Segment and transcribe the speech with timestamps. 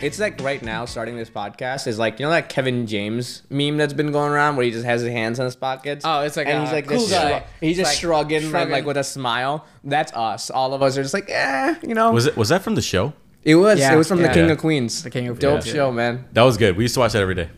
[0.00, 3.76] It's like right now, starting this podcast is like you know that Kevin James meme
[3.78, 6.04] that's been going around where he just has his hands in his pockets.
[6.06, 7.28] Oh, it's like and a he's like cool just guy.
[7.30, 8.72] shrug- he's just Like, shrugging, like- shrugging.
[8.72, 9.66] Like, with a smile.
[9.82, 10.50] That's us.
[10.50, 12.12] All of us are just like, eh, you know.
[12.12, 13.12] Was it was that from the show?
[13.42, 13.80] It was.
[13.80, 14.28] Yeah, it was from yeah.
[14.28, 14.52] the King Yeah.
[14.52, 15.02] of Queens.
[15.02, 15.52] The King of Queens.
[15.54, 16.26] Dope Queens, show, man.
[16.32, 16.76] That was good.
[16.76, 17.50] We used to watch that every day.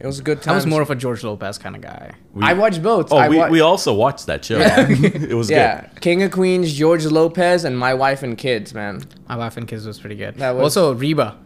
[0.00, 2.12] It was a good I was more of a George Lopez kind of guy.
[2.32, 3.12] We, I watched both.
[3.12, 4.58] Oh, I we, wa- we also watched that show.
[4.60, 5.56] it was good.
[5.56, 9.02] yeah, King of Queens, George Lopez, and My Wife and Kids, man.
[9.28, 10.36] My wife and kids was pretty good.
[10.36, 11.36] That was- also Reba.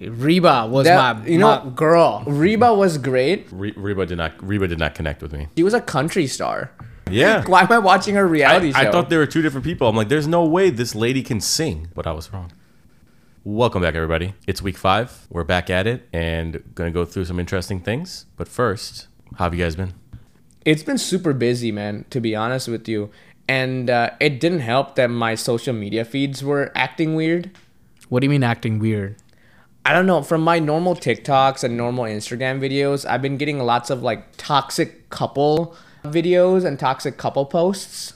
[0.00, 2.22] Reba was That- my you my know- girl.
[2.26, 3.48] Reba was great.
[3.50, 3.58] good.
[3.60, 5.48] Re- Reba did not Reba did not connect with me.
[5.56, 6.70] She was a country star.
[7.10, 7.44] Yeah.
[7.46, 8.88] Why am I watching her reality I, show?
[8.88, 9.88] I thought there were two different people.
[9.88, 12.50] I'm like, there's no way this lady can sing, but I was wrong.
[13.44, 14.34] Welcome back, everybody.
[14.46, 15.26] It's week five.
[15.28, 18.24] We're back at it and gonna go through some interesting things.
[18.36, 19.92] But first, how have you guys been?
[20.64, 23.10] It's been super busy, man, to be honest with you.
[23.46, 27.50] And uh, it didn't help that my social media feeds were acting weird.
[28.08, 29.16] What do you mean acting weird?
[29.86, 30.22] I don't know.
[30.22, 35.10] From my normal TikToks and normal Instagram videos, I've been getting lots of like toxic
[35.10, 38.14] couple videos and toxic couple posts.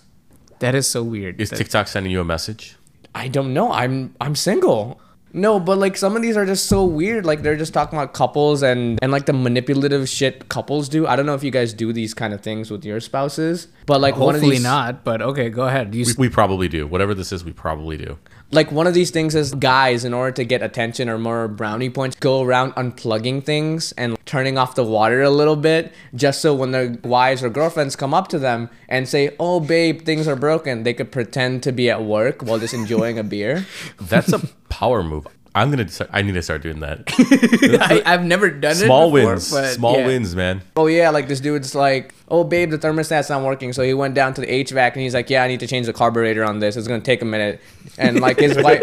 [0.60, 1.40] That is so weird.
[1.40, 2.76] Is That- TikTok sending you a message?
[3.14, 3.72] I don't know.
[3.72, 5.00] I'm I'm single.
[5.32, 7.26] No, but like some of these are just so weird.
[7.26, 11.06] Like they're just talking about couples and and like the manipulative shit couples do.
[11.06, 14.00] I don't know if you guys do these kind of things with your spouses, but
[14.00, 15.94] like one of Hopefully these not, but okay, go ahead.
[15.94, 16.86] You We, we probably do.
[16.86, 18.18] Whatever this is, we probably do.
[18.50, 21.90] Like one of these things is guys in order to get attention or more brownie
[21.90, 26.54] points go around unplugging things and turning off the water a little bit just so
[26.54, 30.36] when their wives or girlfriends come up to them and say oh babe things are
[30.36, 33.66] broken they could pretend to be at work while just enjoying a beer
[34.00, 35.26] That's a power move.
[35.54, 35.88] I'm gonna.
[35.88, 37.02] Start, I need to start doing that.
[37.80, 39.50] I, I've never done Small it before, wins.
[39.50, 40.06] but Small yeah.
[40.06, 40.62] wins, man.
[40.76, 44.14] oh yeah like this dude's like oh babe the thermostat's not working so he went
[44.14, 46.58] down to the hvac and he's like yeah i need to change the carburetor on
[46.58, 47.60] this it's gonna take a minute
[47.96, 48.82] and like his wife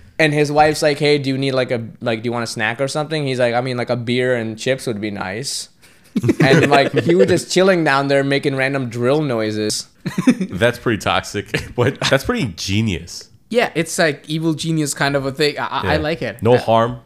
[0.18, 2.46] and his wife's like hey do you need like a like do you want a
[2.46, 5.68] snack or something he's like i mean like a beer and chips would be nice
[6.42, 9.86] and like he was just chilling down there making random drill noises
[10.50, 13.28] That's pretty toxic, but that's pretty genius.
[13.50, 15.58] Yeah, it's like evil genius kind of a thing.
[15.58, 16.42] I, I- I like it.
[16.42, 17.00] No harm,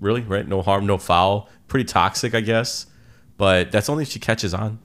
[0.00, 0.46] really, right?
[0.46, 1.48] No harm, no foul.
[1.68, 2.86] Pretty toxic, I guess.
[3.38, 4.80] But that's only if she catches on.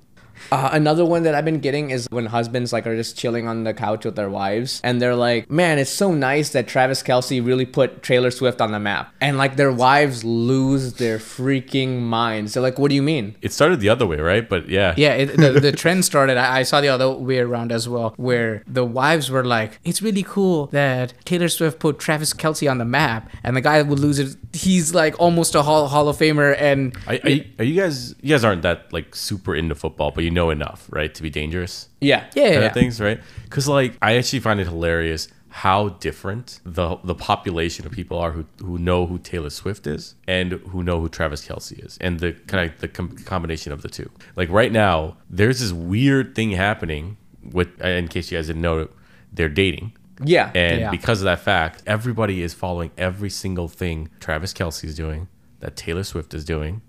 [0.51, 3.63] Uh, another one that I've been getting is when husbands like are just chilling on
[3.63, 7.45] the couch with their wives and they're like, "Man, it's so nice that Travis Kelce
[7.45, 12.53] really put Taylor Swift on the map." And like their wives lose their freaking minds.
[12.53, 14.47] They're like, "What do you mean?" It started the other way, right?
[14.47, 16.37] But yeah, Yeah, it, the, the trend started.
[16.37, 20.01] I, I saw the other way around as well, where the wives were like, "It's
[20.01, 23.99] really cool that Taylor Swift put Travis Kelce on the map," and the guy would
[23.99, 24.35] lose it.
[24.53, 28.15] He's like almost a Hall, Hall of Famer, and Are, are, you, are you guys?
[28.21, 31.29] You guys aren't that like super into football, but you know enough, right, to be
[31.41, 31.73] dangerous.
[32.01, 32.21] Yeah.
[32.35, 32.73] yeah, yeah.
[32.79, 33.19] things, right?
[33.45, 35.27] Because like I actually find it hilarious
[35.65, 40.15] how different the the population of people are who who know who Taylor Swift is
[40.27, 43.81] and who know who Travis Kelce is, and the kind of the com- combination of
[43.81, 44.09] the two.
[44.35, 47.17] Like right now, there's this weird thing happening
[47.57, 47.69] with.
[47.83, 48.87] Uh, in case you guys didn't know,
[49.33, 49.87] they're dating.
[50.23, 50.51] Yeah.
[50.55, 50.91] And Yeah.
[50.91, 55.27] because of that fact, everybody is following every single thing Travis Kelce is doing,
[55.59, 56.81] that Taylor Swift is doing,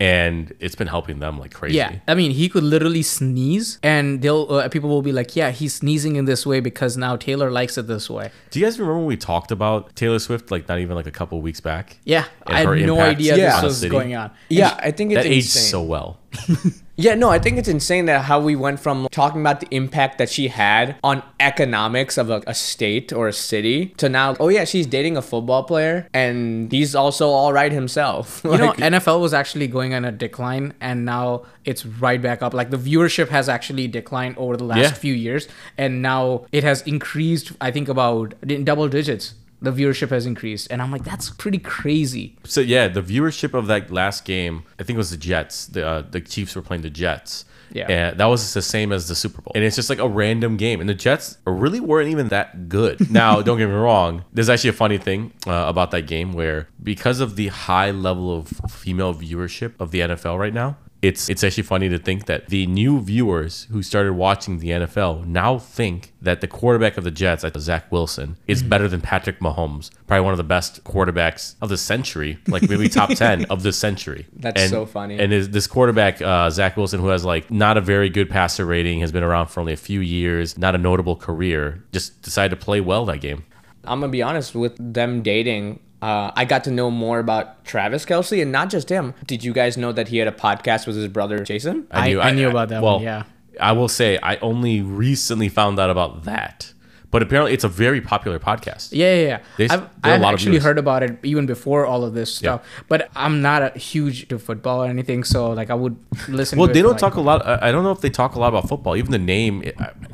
[0.00, 1.76] and it's been helping them like crazy.
[1.76, 5.50] Yeah, I mean, he could literally sneeze, and they'll uh, people will be like, "Yeah,
[5.50, 8.78] he's sneezing in this way because now Taylor likes it this way." Do you guys
[8.78, 11.98] remember when we talked about Taylor Swift like not even like a couple weeks back?
[12.04, 13.60] Yeah, I had no idea Yeah.
[13.60, 14.30] this was going on.
[14.48, 16.18] yeah, I think it's That aged so well.
[17.00, 20.18] Yeah, no, I think it's insane that how we went from talking about the impact
[20.18, 24.48] that she had on economics of a, a state or a city to now, oh
[24.48, 28.42] yeah, she's dating a football player and he's also all right himself.
[28.50, 32.52] You know, NFL was actually going on a decline, and now it's right back up.
[32.52, 34.92] Like the viewership has actually declined over the last Yeah.
[34.92, 37.52] few years, and now it has increased.
[37.60, 39.34] I think about in double digits.
[39.62, 42.36] The viewership has increased, and I'm like, that's pretty crazy.
[42.44, 45.66] So yeah, the viewership of that last game, I think it was the Jets.
[45.66, 47.44] The uh, the Chiefs were playing the Jets.
[47.72, 47.86] Yeah.
[47.88, 50.56] and that was the same as the Super Bowl, and it's just like a random
[50.56, 50.80] game.
[50.80, 53.08] And the Jets really weren't even that good.
[53.10, 54.24] Now, don't get me wrong.
[54.32, 58.36] There's actually a funny thing uh, about that game where because of the high level
[58.36, 62.48] of female viewership of the NFL right now, it's it's actually funny to think that
[62.48, 67.10] the new viewers who started watching the NFL now think that the quarterback of the
[67.10, 71.54] Jets, like Zach Wilson, is better than Patrick Mahomes, probably one of the best quarterbacks
[71.62, 74.26] of the century, like maybe top ten of the century.
[74.34, 75.18] That's And- so funny.
[75.18, 78.66] And is this quarterback, uh, Zach Wilson, who has like not a very good passer
[78.66, 82.50] rating, has been around for only a few years, not a notable career, just decided
[82.58, 83.44] to play well that game.
[83.84, 85.80] I'm gonna be honest with them dating.
[86.02, 89.14] Uh, I got to know more about Travis Kelce and not just him.
[89.26, 91.86] Did you guys know that he had a podcast with his brother Jason?
[91.90, 93.24] I- knew, I knew about that well, one, yeah.
[93.60, 96.72] I will say I only recently found out about that,
[97.10, 98.90] but apparently it's a very popular podcast.
[98.92, 99.38] Yeah, yeah, yeah.
[99.56, 102.34] They- I've, there are a I've actually heard about it even before all of this
[102.34, 102.64] stuff.
[102.88, 105.96] But I'm not a huge to football or anything, so like I would
[106.28, 106.58] listen.
[106.58, 107.46] Well, they don't like- talk a lot.
[107.46, 108.96] I don't know if they talk a lot about football.
[108.96, 109.60] Even the name.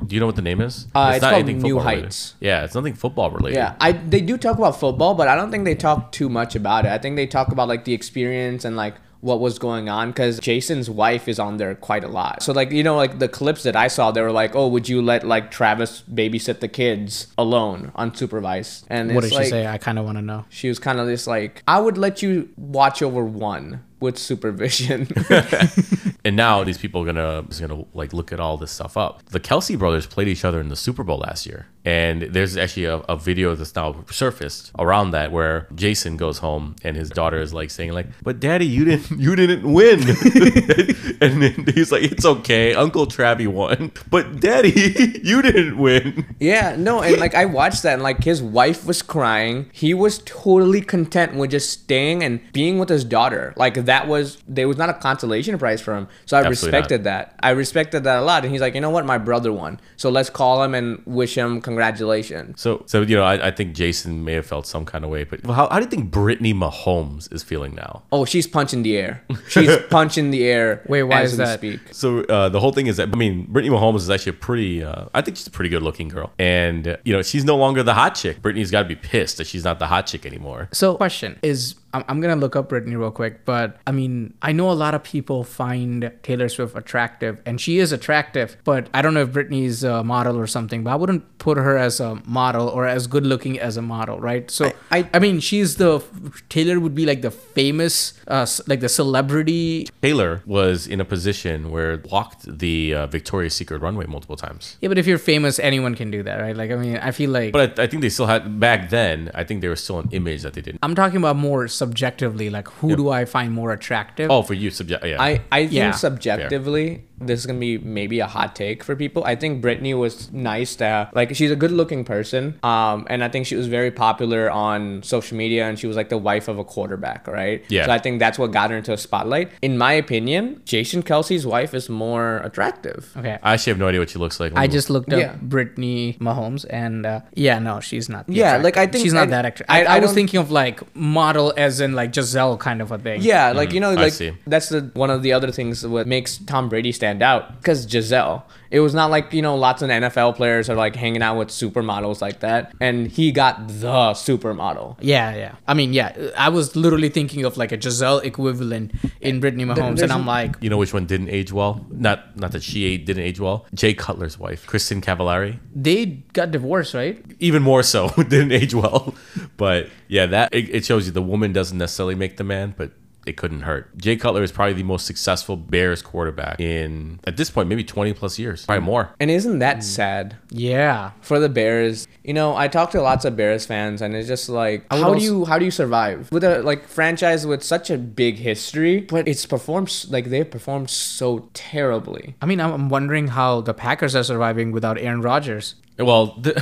[0.06, 0.86] Do you know what the name is?
[0.94, 2.02] Uh, it's called anything New football related.
[2.04, 2.34] Heights.
[2.40, 3.56] Yeah, it's nothing football related.
[3.56, 6.54] Yeah, I they do talk about football, but I don't think they talk too much
[6.54, 6.92] about it.
[6.92, 10.38] I think they talk about like the experience and like what was going on because
[10.38, 12.42] Jason's wife is on there quite a lot.
[12.42, 14.88] So like you know like the clips that I saw, they were like, oh, would
[14.88, 18.84] you let like Travis babysit the kids alone unsupervised?
[18.88, 19.66] And What it's did like, she say?
[19.66, 20.44] I kind of want to know.
[20.48, 25.08] She was kind of just like, I would let you watch over one with supervision.
[26.26, 29.24] And now these people are gonna is gonna like look at all this stuff up.
[29.26, 32.86] The Kelce brothers played each other in the Super Bowl last year, and there's actually
[32.86, 37.40] a, a video that's now surfaced around that where Jason goes home and his daughter
[37.40, 40.00] is like saying like, "But Daddy, you didn't you didn't win,"
[41.20, 46.74] and then he's like, "It's okay, Uncle Travi won, but Daddy, you didn't win." Yeah,
[46.76, 49.70] no, and like I watched that, and like his wife was crying.
[49.72, 53.54] He was totally content with just staying and being with his daughter.
[53.56, 56.08] Like that was there was not a consolation prize for him.
[56.26, 57.34] So I Absolutely respected that.
[57.40, 58.44] I respected that a lot.
[58.44, 59.80] And he's like, you know what, my brother won.
[59.96, 62.60] So let's call him and wish him congratulations.
[62.60, 65.24] So, so you know, I, I think Jason may have felt some kind of way,
[65.24, 68.02] but how, how do you think Brittany Mahomes is feeling now?
[68.12, 69.22] Oh, she's punching the air.
[69.48, 70.82] She's punching the air.
[70.88, 71.58] Wait, why as is that?
[71.58, 71.80] Speak.
[71.92, 74.82] So uh, the whole thing is that I mean, Brittany Mahomes is actually a pretty.
[74.82, 77.56] Uh, I think she's a pretty good looking girl, and uh, you know, she's no
[77.56, 78.42] longer the hot chick.
[78.42, 80.68] Brittany's got to be pissed that she's not the hot chick anymore.
[80.72, 84.52] So, question is, I'm, I'm gonna look up Brittany real quick, but I mean, I
[84.52, 89.02] know a lot of people find Taylor Swift attractive, and she is attractive, but I
[89.02, 92.16] don't know if Brittany's a model or something, but I wouldn't put her as a
[92.26, 94.50] model or as good looking as a model, right?
[94.50, 96.02] So, I, I- I, mean, she's the
[96.48, 99.88] Taylor would be like the famous, uh, like the celebrity.
[100.02, 104.76] Taylor was in a position where walked the uh, Victoria's Secret runway multiple times.
[104.80, 106.56] Yeah, but if you're famous, anyone can do that, right?
[106.56, 107.52] Like, I mean, I feel like.
[107.52, 109.30] But I, I think they still had back then.
[109.34, 110.80] I think there was still an image that they didn't.
[110.82, 114.30] I'm talking about more subjectively, like who do I find more attractive?
[114.30, 115.04] Oh, for you, subject.
[115.04, 115.22] Yeah.
[115.22, 115.92] I, I think Yeah.
[115.92, 119.24] subjectively, this is gonna be maybe a hot take for people.
[119.24, 122.58] I think Brittany was nice to have, like she's a good looking person.
[122.62, 126.08] Um, and I think she was very popular on social media and she was like
[126.08, 127.64] the wife of a quarterback, right?
[127.68, 127.86] Yeah.
[127.86, 129.50] So I think that's what got her into a spotlight.
[129.62, 133.12] In my opinion, Jason Kelce's wife is more attractive.
[133.16, 133.38] okay.
[133.42, 134.52] I actually have no idea what she looks like.
[134.56, 135.36] I just looked up Yeah.
[135.40, 138.24] Brittany Mahomes, and uh, yeah, no, she's not.
[138.28, 139.66] Yeah, attractive- like, I think she's not I- that attractive.
[139.74, 142.90] I- I, I, I was thinking of like model as in like Gisele kind of
[142.92, 143.20] a thing.
[143.22, 143.90] Yeah, like you know.
[143.90, 144.32] I like see.
[144.46, 148.44] that's the one of the other things what makes Tom Brady stand out because Gisele.
[148.68, 151.48] It was not like you know lots of NFL players are like hanging out with
[151.48, 154.96] supermodels like that, and he got the supermodel.
[155.00, 155.54] yeah, yeah.
[155.68, 159.98] I mean, yeah, I was literally thinking of like a Gisele equivalent in Brittany Mahomes,
[159.98, 161.86] there's and I'm like, You know which one didn't age well?
[161.90, 163.66] Not not that she didn't age well.
[163.72, 165.60] Jay Cutler's wife, Kristin Cavallari.
[165.74, 167.22] they got divorced, right?
[167.38, 169.14] even more so didn't age well
[169.58, 172.92] but yeah that it, it shows you the woman doesn't necessarily make the man but
[173.26, 177.50] it couldn't hurt jay cutler is probably the most successful bears quarterback in at this
[177.50, 179.60] point maybe 20 plus years probably more And isn't Mm.
[179.60, 181.10] that sad Yeah.
[181.20, 182.06] for the Bears?
[182.24, 185.02] You know, I talk to lots of Bears fans, and it's just like, I would
[185.04, 188.36] how do you how do you survive with a like franchise with such a big
[188.36, 192.34] history, but it's performed like they've performed so terribly.
[192.42, 195.74] I mean, I'm I'm wondering how the Packers are surviving without Aaron Rodgers.
[195.98, 196.52] well the,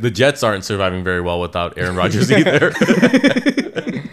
[0.00, 2.72] the jets aren't surviving very well without aaron rodgers either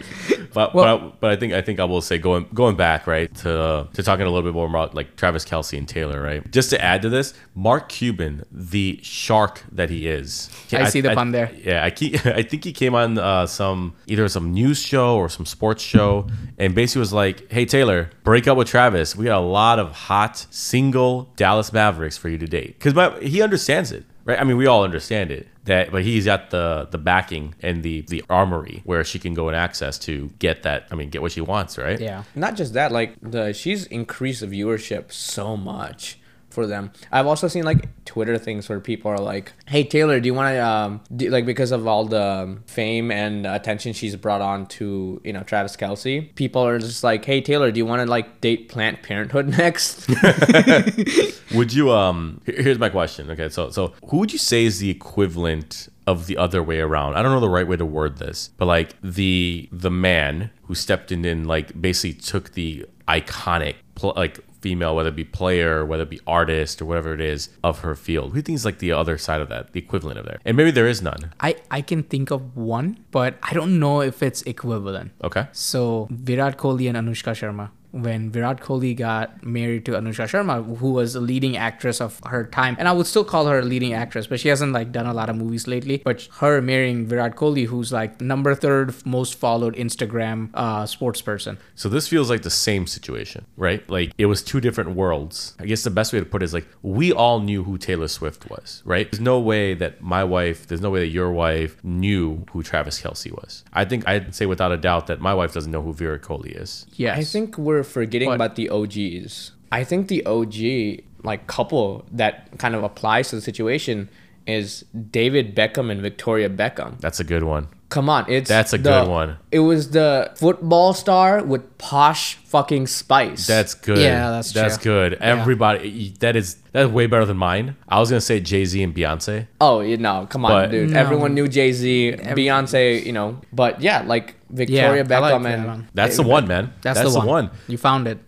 [0.54, 3.08] But, Well- but, I, but I think I think I will say going going back
[3.08, 6.50] right to to talking a little bit more about like Travis Kelce and Taylor right?
[6.52, 10.50] Just to add to this Mark Cuban the shark that he is.
[10.74, 11.52] I see the pun there.
[11.64, 15.30] yeah I keep, I think he came on uh, some either some news show or
[15.30, 16.28] some sports show
[16.58, 19.16] and basically was like hey Taylor break up with Travis.
[19.16, 22.80] We got a lot of hot single Dallas Mavericks for you to date.
[22.80, 24.40] Because he understands it right?
[24.40, 28.02] I mean we all understand it that but he's got the the backing and the
[28.02, 31.32] the armory where she can go and access to get that I mean get what
[31.32, 32.00] she wants right?
[32.00, 32.24] Yeah.
[32.36, 36.18] Not just that, like the she's increased the viewership so much
[36.52, 36.92] for them.
[37.12, 40.54] I've also seen like Twitter things where people are like, "Hey Taylor, do you want
[40.56, 44.66] to um do, like because of all the um, fame and attention she's brought on
[44.68, 48.06] to you know Travis Kelce, people are just like, "Hey Taylor, do you want to
[48.10, 50.10] like date Planned Parenthood next?"
[51.54, 53.30] Would you um here's my question.
[53.32, 57.16] Okay, so so who would you say is the equivalent of the other way around?
[57.16, 60.76] I don't know the right way to word this, but like the the man who
[60.76, 63.76] stepped in and like basically took the iconic
[64.16, 67.80] like female, whether it be player, whether it be artist or whatever it is of
[67.80, 68.32] her field.
[68.32, 70.40] Who do you think is like the other side of that, the equivalent of there?
[70.46, 71.34] And maybe there is none.
[71.40, 75.12] I, I can think of one, but I don't know if it's equivalent.
[75.24, 75.48] Okay.
[75.52, 77.72] So Virat Kohli and Anushka Sharma.
[77.92, 82.46] When Virat Kohli got married to Anushka Sharma, who was a leading actress of her
[82.46, 85.06] time, and I would still call her a leading actress, but she hasn't like done
[85.06, 86.02] a lot of movies lately.
[86.04, 91.58] But her marrying Virat Kohli, who's like number third most followed Instagram uh, sports person.
[91.76, 93.88] So this feels like the same situation, right?
[93.90, 95.56] Like it was two different worlds.
[95.60, 98.08] I guess the best way to put it is like we all knew who Taylor
[98.08, 99.12] Swift was, right?
[99.12, 103.02] There's no way that my wife, there's no way that your wife knew who Travis
[103.02, 103.64] Kelce was.
[103.74, 106.60] I think I'd say without a doubt that my wife doesn't know who Virat Kohli
[106.60, 106.86] is.
[106.94, 107.18] Yes.
[107.18, 108.36] I think we're forgetting What?
[108.36, 109.52] about the OGs.
[109.72, 114.10] I think the OG like couple that kind of applies to the situation
[114.48, 117.00] is David Beckham and Victoria Beckham.
[117.00, 117.68] That's a good one.
[117.90, 119.38] Come on, it's That's a the- good one.
[119.52, 123.46] It was the football star with posh fucking spice.
[123.48, 123.98] That's good.
[123.98, 124.94] Yeah, that's that's true.
[125.10, 125.14] good.
[125.16, 127.76] Everybody, that is that's way better than mine.
[127.90, 129.48] I was gonna say Jay Z and Beyonce.
[129.60, 130.92] oh, you know, come on, But- dude.
[130.92, 131.00] No.
[131.00, 135.44] Everyone knew Jay Z, Beyonce, you know, but yeah, like Victoria Yeah, I like Beckham
[135.44, 135.90] that and one.
[135.94, 136.74] That's the one, man.
[136.82, 137.50] That's, That's, the, one.
[137.68, 138.20] You found it.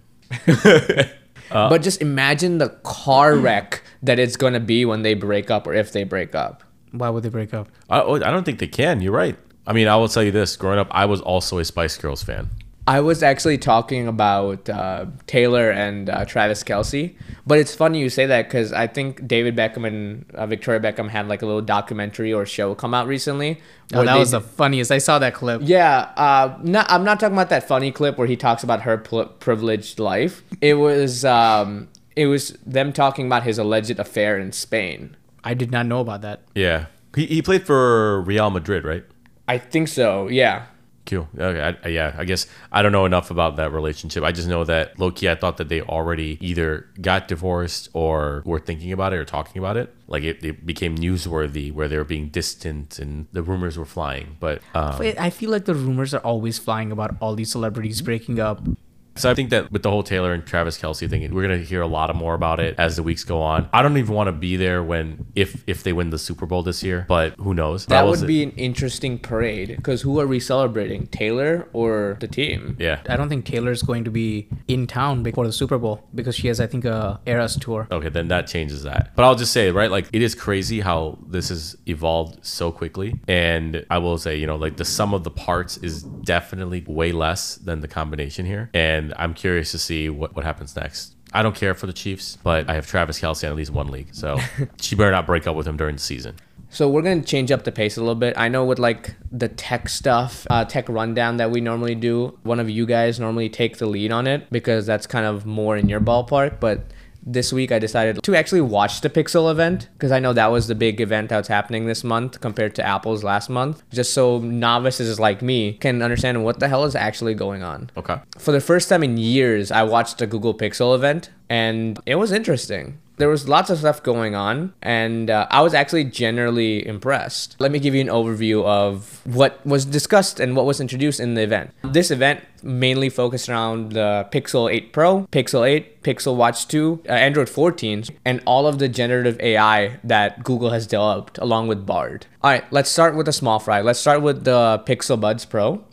[1.51, 5.67] Uh, but just imagine the car wreck that it's gonna be when they break up
[5.67, 6.63] or if they break up.
[6.91, 7.69] Why would they break up?
[7.89, 9.01] I, oh, I don't think they can.
[9.01, 9.37] You're right.
[9.67, 12.23] I mean, I will tell you this: growing up, I was also a Spice Girls
[12.23, 12.49] fan.
[12.85, 17.15] I was actually talking about uh, Taylor and uh, Travis Kelce,
[17.47, 21.07] but it's funny you say that because I think David Beckham and uh, Victoria Beckham
[21.09, 23.61] had like a little documentary or show come out recently.
[23.93, 24.91] Oh, that they was d- the funniest.
[24.91, 25.61] I saw that clip.
[25.63, 26.11] yeah.
[26.17, 29.27] Uh, not, I'm not talking about that funny clip where he talks about her pl-
[29.27, 30.43] privileged life.
[30.59, 31.87] It was um,
[32.17, 35.15] it was them talking about his alleged affair in Spain.
[35.43, 36.41] I did not know about that.
[36.53, 39.05] Yeah, he, he played for Real Madrid, right?
[39.47, 40.27] I think so.
[40.27, 40.65] Yeah.
[41.05, 41.27] Cool.
[41.37, 41.77] Okay.
[41.83, 42.15] I, yeah.
[42.17, 44.23] I guess I don't know enough about that relationship.
[44.23, 45.29] I just know that Loki.
[45.29, 49.59] I thought that they already either got divorced or were thinking about it or talking
[49.59, 49.93] about it.
[50.07, 54.37] Like it, it became newsworthy where they were being distant and the rumors were flying.
[54.39, 58.01] But um, But I feel like the rumors are always flying about all these celebrities
[58.01, 58.65] breaking up.
[59.15, 61.81] So I think that with the whole Taylor and Travis Kelce thing, we're gonna hear
[61.81, 63.69] a lot more about it as the weeks go on.
[63.73, 66.63] I don't even want to be there when if if they win the Super Bowl
[66.63, 67.85] this year, but who knows?
[67.87, 68.27] That was would it.
[68.27, 71.07] be an interesting parade because who are we celebrating?
[71.07, 72.75] Taylor or the team?
[72.79, 73.01] yeah.
[73.07, 76.47] I don't think Taylor's going to be in town before the Super Bowl because she
[76.47, 77.87] has, I think, a Eras tour.
[77.91, 79.11] Okay, then that changes that.
[79.15, 83.19] But I'll just say, right, like it is crazy how this has evolved so quickly.
[83.27, 87.11] And I will say, you know, like the sum of the parts is definitely way
[87.11, 88.69] less than the combination here.
[88.73, 91.15] And I'm curious to see what, what happens next.
[91.33, 93.87] I don't care for the Chiefs, but I have Travis Kelce in at least one
[93.87, 94.09] league.
[94.13, 94.37] So
[94.81, 96.35] she better not break up with him during the season.
[96.69, 98.35] So we're gonna change up the pace a little bit.
[98.35, 102.59] I know with like the tech stuff, uh, tech rundown that we normally do, one
[102.59, 105.87] of you guys normally take the lead on it because that's kind of more in
[105.87, 106.59] your ballpark.
[106.59, 106.85] But
[107.25, 110.67] this week I decided to actually watch the Pixel event because I know that was
[110.67, 113.83] the big event that's happening this month compared to Apple's last month.
[113.91, 117.89] Just so novices like me can understand what the hell is actually going on.
[117.97, 118.17] Okay.
[118.37, 122.31] For the first time in years, I watched the Google Pixel event and it was
[122.31, 122.99] interesting.
[123.17, 127.55] There was lots of stuff going on, and uh, I was actually generally impressed.
[127.59, 131.35] Let me give you an overview of what was discussed and what was introduced in
[131.35, 131.71] the event.
[131.83, 137.11] This event mainly focused around the Pixel 8 Pro, Pixel 8, Pixel Watch 2, uh,
[137.11, 142.25] Android 14, and all of the generative AI that Google has developed along with Bard.
[142.41, 143.81] All right, let's start with the small fry.
[143.81, 145.83] Let's start with the Pixel Buds Pro.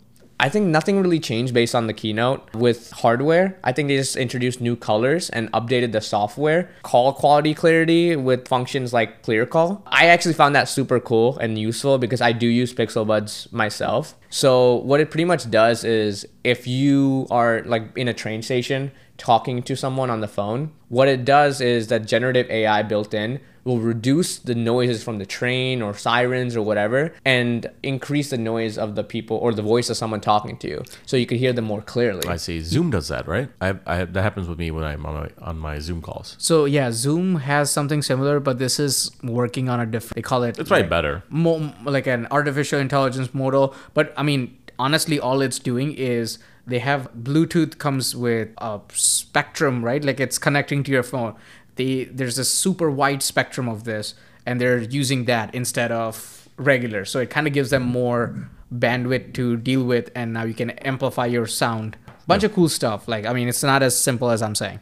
[0.41, 3.59] I think nothing really changed based on the keynote with hardware.
[3.63, 6.71] I think they just introduced new colors and updated the software.
[6.81, 9.83] Call quality clarity with functions like clear call.
[9.85, 14.15] I actually found that super cool and useful because I do use Pixel Buds myself.
[14.31, 18.91] So what it pretty much does is if you are like in a train station
[19.17, 23.39] talking to someone on the phone, what it does is that generative AI built in
[23.63, 28.77] will reduce the noises from the train or sirens or whatever and increase the noise
[28.77, 31.53] of the people or the voice of someone talking to you so you can hear
[31.53, 32.27] them more clearly.
[32.27, 32.61] I see.
[32.61, 33.49] Zoom does that, right?
[33.59, 36.35] I, I that happens with me when I'm on my on my Zoom calls.
[36.39, 40.15] So yeah, Zoom has something similar, but this is working on a different.
[40.15, 40.57] They call it.
[40.57, 41.23] It's probably like, better.
[41.29, 43.75] mo- like an artificial intelligence model.
[43.93, 49.83] But I mean, honestly, all it's doing is they have Bluetooth comes with a spectrum,
[49.83, 50.03] right?
[50.03, 51.35] Like it's connecting to your phone.
[51.75, 57.05] They there's a super wide spectrum of this, and they're using that instead of regular.
[57.05, 60.71] So it kind of gives them more bandwidth to deal with, and now you can
[60.71, 61.97] amplify your sound.
[62.27, 63.07] Bunch of cool stuff.
[63.07, 64.79] Like I mean, it's not as simple as I'm saying.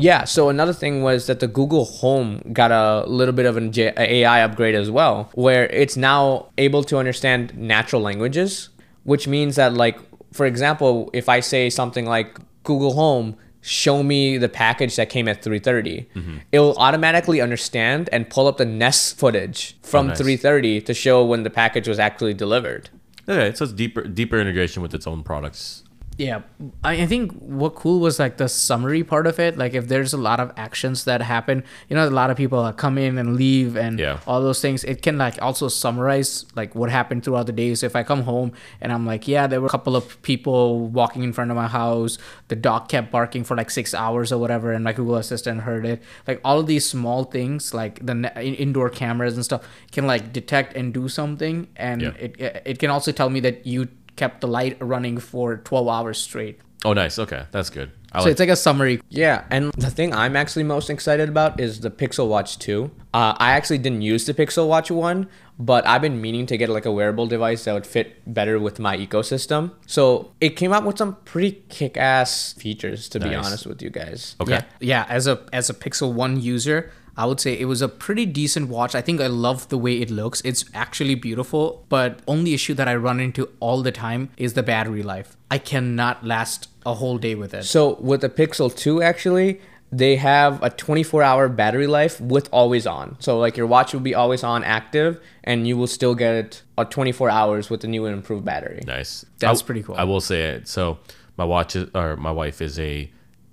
[0.00, 3.72] Yeah, so another thing was that the Google Home got a little bit of an
[3.76, 8.68] AI upgrade as well, where it's now able to understand natural languages,
[9.02, 9.98] which means that, like,
[10.32, 13.36] for example, if I say something like Google Home,
[13.68, 16.06] show me the package that came at 3:30,
[16.52, 20.20] it will automatically understand and pull up the Nest footage from oh, nice.
[20.20, 22.90] 3:30 to show when the package was actually delivered.
[23.28, 25.84] Okay, so it's deeper deeper integration with its own products.
[26.18, 26.42] Yeah,
[26.82, 29.56] I I think what cool was like the summary part of it.
[29.56, 32.64] Like if there's a lot of actions that happen, you know, a lot of people
[32.64, 34.18] that come in and leave and Yeah.
[34.26, 34.82] all those things.
[34.82, 37.72] It can like also summarize like what happened throughout the day.
[37.76, 40.88] So if I come home and I'm like, yeah, there were a couple of people
[40.88, 42.18] walking in front of my house.
[42.48, 45.86] The dog kept barking for like six hours or whatever, and my Google Assistant heard
[45.86, 46.02] it.
[46.26, 50.32] Like all of these small things, like the ne- indoor cameras and stuff, can like
[50.32, 52.12] detect and do something, and Yeah.
[52.18, 53.86] it it can also tell me that you
[54.18, 56.60] kept the light running for 12 hours straight.
[56.84, 57.18] Oh, nice.
[57.18, 57.90] Okay, that's good.
[58.12, 58.30] I So like.
[58.32, 59.00] it's like a summary.
[59.08, 62.90] Yeah, and the thing I'm actually most excited about is the Pixel Watch 2.
[63.12, 65.26] Uh, I actually didn't use the Pixel Watch 1,
[65.58, 68.78] but I've been meaning to get like a wearable device that would fit better with
[68.78, 69.72] my ecosystem.
[69.86, 74.36] So it came out with some pretty kick-ass features, to be honest with you guys.
[74.40, 74.52] okay.
[74.52, 75.06] Yeah, yeah.
[75.08, 78.68] As a as a Pixel One user, I would say it was a pretty decent
[78.68, 78.94] watch.
[78.94, 80.40] I think I love the way it looks.
[80.42, 84.62] It's actually beautiful, but only issue that I run into all the time is the
[84.62, 85.36] battery life.
[85.50, 87.64] I cannot last a whole day with it.
[87.64, 89.60] So with the Pixel 2, actually,
[89.90, 93.16] they have a 24-hour battery life with always on.
[93.18, 96.82] So like your watch will be always on active, and you will still get a
[96.82, 98.80] uh, 24 hours with the new and improved battery.
[98.86, 99.24] Nice.
[99.40, 99.96] That's I- pretty cool.
[99.96, 100.68] I will say it.
[100.68, 101.00] So
[101.36, 103.10] my watch is, or my wife is a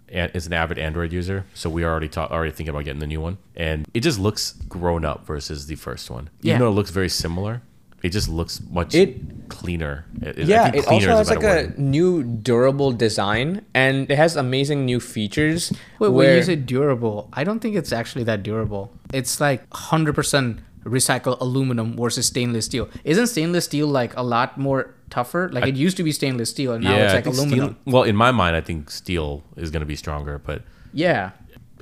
[0.10, 3.08] is an avid Android user, so we are already ta- already thinking about getting the
[3.08, 6.30] new one, and it just looks grown up versus the first one.
[6.42, 6.58] Even Yeah.
[6.60, 7.62] though it looks very similar,
[8.04, 10.06] it just looks much It- cleaner.
[10.22, 11.80] It- I Yeah, think it cleaner also is has like better a word.
[11.80, 15.72] new durable design, and it has amazing new features.
[16.00, 18.92] Wait, when where you say durable, I don't think it's actually that durable.
[19.14, 22.88] It's like 100% recycled aluminum versus stainless steel.
[23.04, 25.50] Isn't stainless steel like a lot more tougher?
[25.52, 27.78] Like it used to be stainless steel and now yeah, it's like aluminum.
[27.82, 30.62] Steel, well, in my mind, I think steel is going to be stronger, but
[30.94, 31.32] Yeah.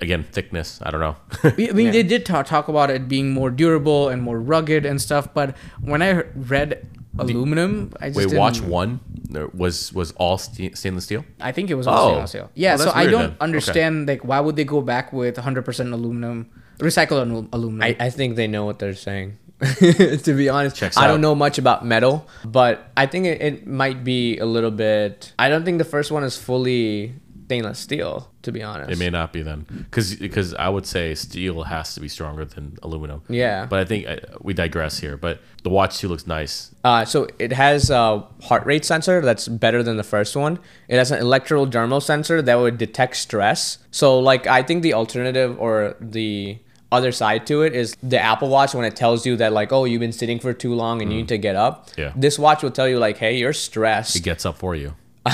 [0.01, 0.79] again, thickness.
[0.83, 1.15] I don't know.
[1.43, 5.01] I mean, they did talk, talk about it being more durable and more rugged and
[5.01, 6.87] stuff, but when I read
[7.19, 11.25] aluminum, I just Wait, didn't, watch one there was was all sta- stainless steel.
[11.39, 11.91] I think it was Oh.
[11.91, 12.33] all stainless oh.
[12.33, 12.51] steel.
[12.55, 13.29] Yeah, Oh, so I don't then.
[13.31, 13.37] Okay.
[13.41, 16.49] understand like why would they go back with 100% aluminum,
[16.83, 17.81] recycled alu- aluminum?
[17.81, 19.37] I, I think they know what they're saying.
[19.79, 21.07] to be honest, Checks I out.
[21.07, 25.31] don't know much about metal, but I think it, it might be a little bit.
[25.39, 27.13] I don't think the first one is fully
[27.53, 28.29] stainless steel.
[28.43, 31.93] To be honest, It may not be then, because because I would say steel has
[31.95, 33.21] to be stronger than aluminum.
[33.29, 33.67] Yeah.
[33.67, 35.15] But I think uh, we digress here.
[35.15, 36.75] But the watch too looks nice.
[36.83, 40.59] Uh, so it has a heart rate sensor that's better than the first one.
[40.89, 43.77] It has an electrodermal sensor that would detect stress.
[43.91, 46.57] So like I think the alternative or the
[46.93, 49.85] other side to it is the Apple Watch when it tells you that like oh
[49.85, 51.21] you've been sitting for too long and you mm.
[51.21, 51.89] need to get up.
[51.97, 52.13] Yeah.
[52.15, 54.15] This watch will tell you like hey you're stressed.
[54.15, 54.95] It gets up for you.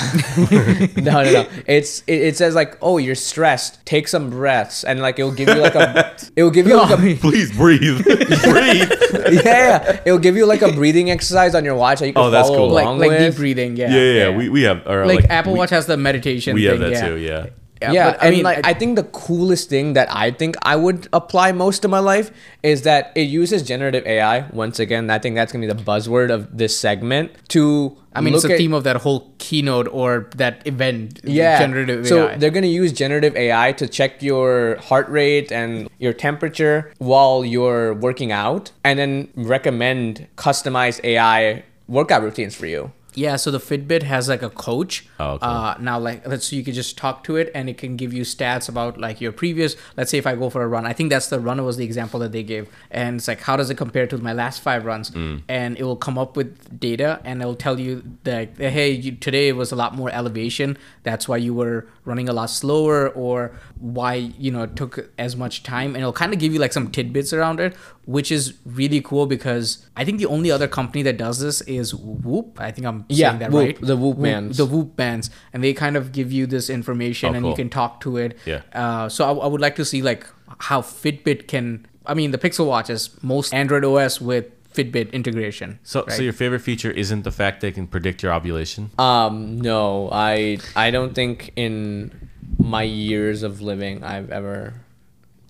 [0.96, 1.46] no, no, no.
[1.66, 3.84] It's it, it says like, oh, you're stressed.
[3.84, 7.16] Take some breaths, and like it'll give you like a, it'll give you like a,
[7.16, 8.04] Please breathe.
[8.04, 8.92] breathe.
[9.32, 12.22] yeah, yeah, it'll give you like a breathing exercise on your watch that you can
[12.22, 12.70] Oh, that's follow cool.
[12.70, 13.32] like along like with.
[13.32, 13.90] deep breathing, yeah.
[13.90, 14.36] Yeah, yeah, yeah.
[14.36, 16.92] We, we have or like, Apple we, Watch has the meditation We thing, have that
[16.92, 17.08] yeah.
[17.08, 17.16] too.
[17.16, 17.46] Yeah.
[17.80, 21.08] Yeah, but I mean, like I think the coolest thing that I think I would
[21.12, 22.30] apply most of my life
[22.62, 24.48] is that it uses generative AI.
[24.52, 27.32] Once again, I think that's gonna be the buzzword of this segment.
[27.48, 31.20] To I mean, it's at- theme of that whole keynote or that event.
[31.22, 35.88] yeah generative so they're going to use generative ai to check your heart rate and
[35.98, 42.90] your temperature while you're working out and then recommend customized ai workout routines for you
[43.14, 45.06] Yeah, so the Fitbit has like a coach.
[45.18, 45.46] Oh, okay.
[45.46, 48.12] Uh, now, like, let's so you can just talk to it, and it can give
[48.12, 49.76] you stats about like your previous.
[49.96, 51.84] Let's say if I go for a run, I think that's the runner was the
[51.84, 54.84] example that they gave, and it's like how does it compare to my last five
[54.84, 55.10] runs?
[55.10, 55.42] Mm.
[55.48, 59.48] And it will come up with data, and it'll tell you that hey, you, today
[59.48, 60.78] it was a lot more elevation.
[61.02, 65.34] That's why you were running a lot slower, or why you know it took as
[65.36, 67.74] much time, and it'll kind of give you like some tidbits around it,
[68.06, 71.94] which is really cool because I think the only other company that does this is
[71.94, 72.60] Whoop.
[72.60, 73.80] I think I'm Yeah, saying that Whoop, right.
[73.80, 74.56] the Whoop bands.
[74.56, 77.70] The Whoop bands, and they kind of give you this information, Oh, and you can
[77.70, 78.38] talk to it.
[78.46, 78.62] Yeah.
[78.72, 80.26] Uh, so I, I would like to see like
[80.58, 81.86] how Fitbit can.
[82.06, 85.78] I mean, the Pixel Watch is most Android OS with Fitbit integration.
[85.82, 86.12] So, right?
[86.12, 88.90] so your favorite feature isn't the fact they can predict your ovulation?
[88.98, 92.12] um no i i don't think in
[92.58, 94.74] my years of living i've ever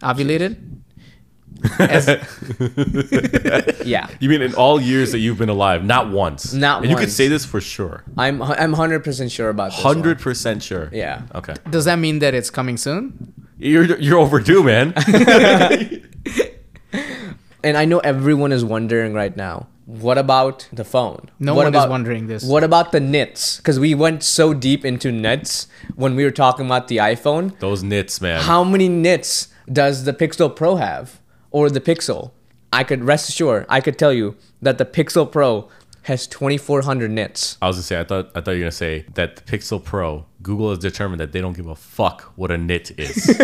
[0.02, 0.56] ovulated.
[1.78, 2.06] As,
[3.84, 6.52] yeah You mean in all years that you've been alive, not once?
[6.52, 8.04] Not and you could say this for sure.
[8.16, 9.82] i'm i'm 100% sure about this.
[9.82, 10.88] Hundred percent sure.
[10.92, 11.22] Yeah.
[11.34, 11.54] Okay.
[11.70, 13.34] does that mean that it's coming soon?
[13.58, 14.94] You're you're overdue, man.
[17.62, 21.30] And I know everyone is wondering right now, what about the phone?
[21.38, 22.42] No what one is wondering this.
[22.44, 23.58] What about the nits?
[23.58, 27.58] Because we went so deep into nits when we were talking about the iPhone.
[27.58, 28.40] Those nits, man.
[28.42, 31.19] How many nits does the Pixel Pro have?
[31.50, 32.32] Or the Pixel?
[32.72, 35.68] I could rest assured, I could tell you that the Pixel Pro
[36.02, 37.58] has 2400 nits.
[37.60, 39.82] I was gonna say I thought I thought you were gonna say that the Pixel
[39.82, 43.38] Pro, Google has determined that they don't give a fuck what a nit is.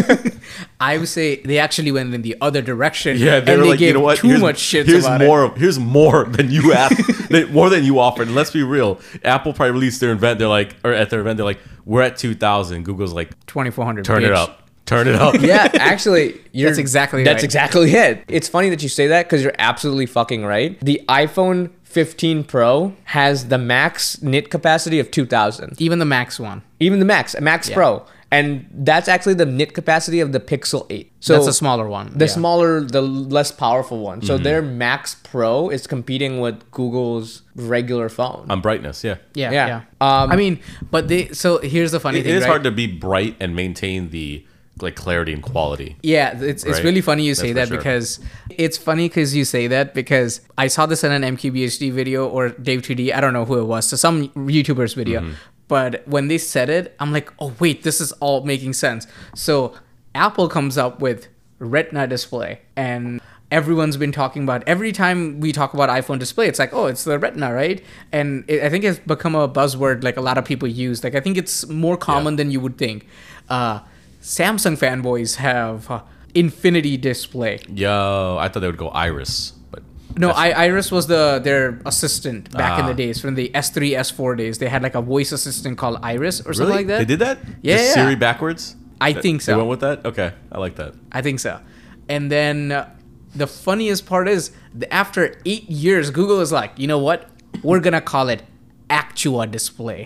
[0.81, 3.19] I would say they actually went in the other direction.
[3.19, 4.19] yeah, and they were they like, gave you know what?
[4.19, 5.47] too here's, much shit Here's more.
[5.47, 5.59] it.
[5.59, 7.31] Here's more than you asked.
[7.51, 8.29] more than you offered.
[8.29, 9.01] And let's be real.
[9.23, 10.39] Apple probably released their event.
[10.39, 12.85] They're like, or at their event, they're like, we're at two thousand.
[12.85, 14.05] Google's like, 2400.
[14.05, 14.66] turn it up.
[14.87, 15.35] Turn it up.
[15.41, 17.45] Yeah, actually, you're, That's exactly that's right.
[17.45, 18.25] exactly it.
[18.29, 20.79] It's funny that you say that because you're absolutely fucking right.
[20.81, 25.75] The iPhone 15 Pro has the max nit capacity of 2000.
[25.81, 26.63] Even the Max one.
[26.81, 27.75] Even the Max, Max Yeah.
[27.75, 31.11] Pro, and that's actually the nit capacity of the Pixel 8.
[31.21, 32.13] So That's a smaller one.
[32.17, 32.31] the yeah.
[32.33, 34.19] smaller, the less powerful one.
[34.19, 34.27] Mm-hmm.
[34.27, 38.47] So their Max Pro is competing with Google's regular phone.
[38.51, 39.17] On brightness, yeah.
[39.35, 39.67] Yeah, Yeah.
[39.67, 39.77] yeah.
[40.01, 41.29] Um, I mean, but they.
[41.29, 42.33] So here's the funny It, thing.
[42.33, 42.49] it is right?
[42.51, 44.45] hard to be bright and maintain the
[44.81, 45.97] like clarity and quality.
[46.03, 47.79] Yeah, it's, it's really funny you say That's that sure.
[47.79, 52.29] because it's funny because you say that because I saw this in an MKBHD video
[52.29, 55.21] or Dave 2D, I don't know who it was, so some YouTuber's video.
[55.21, 55.33] Mm-hmm.
[55.69, 59.07] But when they said it, I'm like, oh wait, this is all making sense.
[59.35, 59.75] So
[60.15, 65.73] Apple comes up with Retina display and everyone's been talking about every time we talk
[65.73, 68.99] about iphone display it's like oh it's the retina right and it, i think it's
[68.99, 72.35] become a buzzword like a lot of people use like i think it's more common
[72.35, 73.07] than you would think
[73.49, 73.79] uh,
[74.27, 76.03] samsung fanboys have uh,
[76.35, 79.83] infinity display Yo, I thought they would go iris, but
[80.19, 82.89] no I, iris was the their assistant back in Ah.
[82.89, 86.41] the days from the s3 s4 days they had like a voice assistant called iris
[86.41, 87.39] or something really like that they did that.
[87.63, 87.95] Yeah, Just yeah.
[88.03, 88.75] Siri backwards.
[89.01, 89.59] I That- think They so.
[89.59, 90.05] went with that.
[90.11, 90.93] Okay, I like that.
[91.13, 91.61] I think so.
[92.09, 92.89] And then uh,
[93.35, 94.51] the funniest part is
[94.91, 97.29] after eight years, Google is like, you know what?
[97.63, 98.43] We're gonna call it
[98.89, 100.01] Actua Display.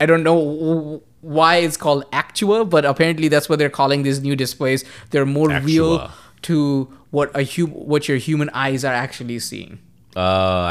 [0.00, 4.36] I don't know why it's called Actua, but apparently that's what they're calling these new
[4.36, 4.84] displays.
[5.10, 6.10] They're more real
[6.42, 9.80] to what a hum- what your human eyes are actually seeing.
[10.16, 10.20] Uh,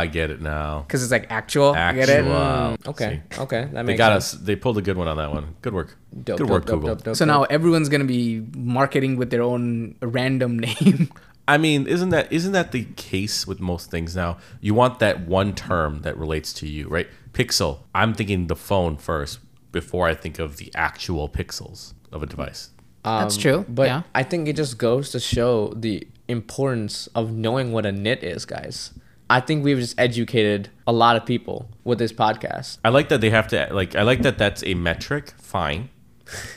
[0.03, 0.81] I get it now.
[0.81, 1.69] Because it's like actual.
[1.69, 2.25] You Get it?
[2.25, 2.87] Actua.
[2.87, 3.41] okay, See.
[3.41, 4.33] okay, that They got sense.
[4.33, 4.41] us.
[4.41, 5.55] They pulled a good one on that one.
[5.61, 5.95] Good work.
[6.13, 6.95] Dope, good dope, work, dope, Google.
[6.95, 7.33] dope, dope, So dope.
[7.33, 11.11] now everyone's gonna be marketing with their own random name.
[11.47, 14.37] I mean, isn't that isn't that the case with most things now?
[14.59, 17.07] You want that one term that relates to you, right?
[17.38, 17.82] Pixel.
[17.93, 19.39] I'm thinking the phone first
[19.71, 22.71] before I think of the actual pixels of a device.
[23.04, 24.02] That's um, true, But yeah.
[24.15, 28.43] I think it just goes to show the importance of knowing what a nit is,
[28.45, 28.91] guys.
[29.30, 32.80] I think we've just educated a lot of people with this podcast.
[32.84, 33.95] I like that they have to like.
[33.95, 35.34] I like that that's a metric.
[35.38, 35.89] Fine.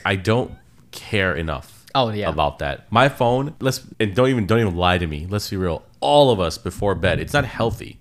[0.06, 0.52] I don't
[0.92, 1.84] care enough.
[1.94, 2.30] Oh, yeah.
[2.30, 3.54] About that, my phone.
[3.60, 5.26] Let's and don't even don't even lie to me.
[5.28, 5.82] Let's be real.
[6.00, 8.00] All of us before bed, it's not healthy,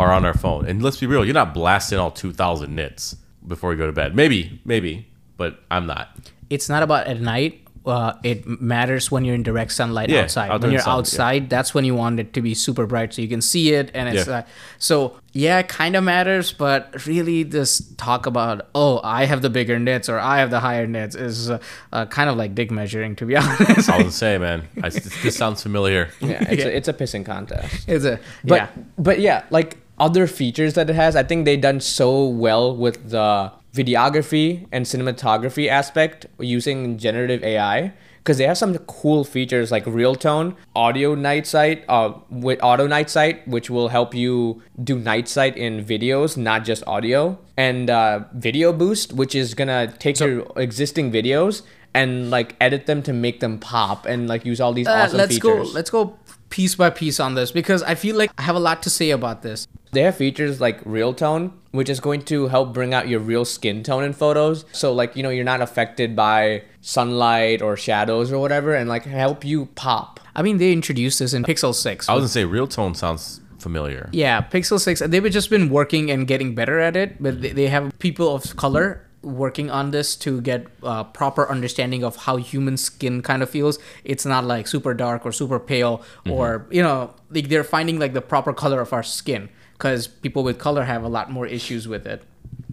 [0.00, 0.66] are on our phone.
[0.66, 1.24] And let's be real.
[1.24, 4.14] You're not blasting all two thousand nits before you go to bed.
[4.16, 6.08] Maybe, maybe, but I'm not.
[6.48, 7.66] it's not about at night.
[7.86, 10.50] Uh, it matters when you're in direct sunlight Yeah, outside.
[10.60, 10.98] When you're the sun, yeah.
[10.98, 13.90] outside, that's when you want it to be super bright so you can see it.
[13.94, 14.40] And it's Yeah.
[14.40, 14.42] uh,
[14.78, 19.48] so yeah, it kind of matters, but really, this talk about oh, I have the
[19.48, 21.58] bigger nits or I have the higher nits is uh,
[21.90, 23.62] uh, kind of like dick measuring, to be honest.
[23.62, 24.68] I was gonna say, man.
[24.82, 26.10] I, this sounds familiar.
[26.20, 26.68] Yeah, it's, Yeah.
[26.68, 27.88] A, it's a pissing contest.
[27.88, 28.68] it's a But yeah.
[28.98, 33.10] but yeah, like other features that it has, I think they've done so well with
[33.10, 39.86] the videography and cinematography aspect using generative AI because they have some cool features like
[39.86, 44.98] real tone, audio night sight, uh, with auto night sight, which will help you do
[44.98, 50.20] night sight in videos, not just audio, and uh, video boost, which is gonna take
[50.20, 51.62] your existing videos
[51.94, 55.18] and like edit them to make them pop and like use all these Uh, awesome
[55.18, 55.68] let's features.
[55.68, 55.74] go.
[55.74, 56.18] Let's go
[56.50, 59.10] piece by piece on this because I feel like I have a lot to say
[59.10, 59.66] about this.
[59.92, 63.44] They have features like real tone, which is going to help bring out your real
[63.44, 64.64] skin tone in photos.
[64.72, 69.04] So like, you know, you're not affected by sunlight or shadows or whatever and like
[69.04, 70.20] help you pop.
[70.34, 72.08] I mean, they introduced this in Pixel Six.
[72.08, 74.08] I was gonna say real tone sounds familiar.
[74.12, 77.68] Yeah, Pixel 6, they've just been working and getting better at it, but they, they
[77.68, 82.76] have people of color working on this to get uh, proper understanding of how human
[82.76, 83.78] skin kind of feels.
[84.04, 88.14] It's not like super dark or super pale or, you know, like they're finding like
[88.14, 91.86] the proper color of our skin because people with color have a lot more issues
[91.86, 92.22] with it.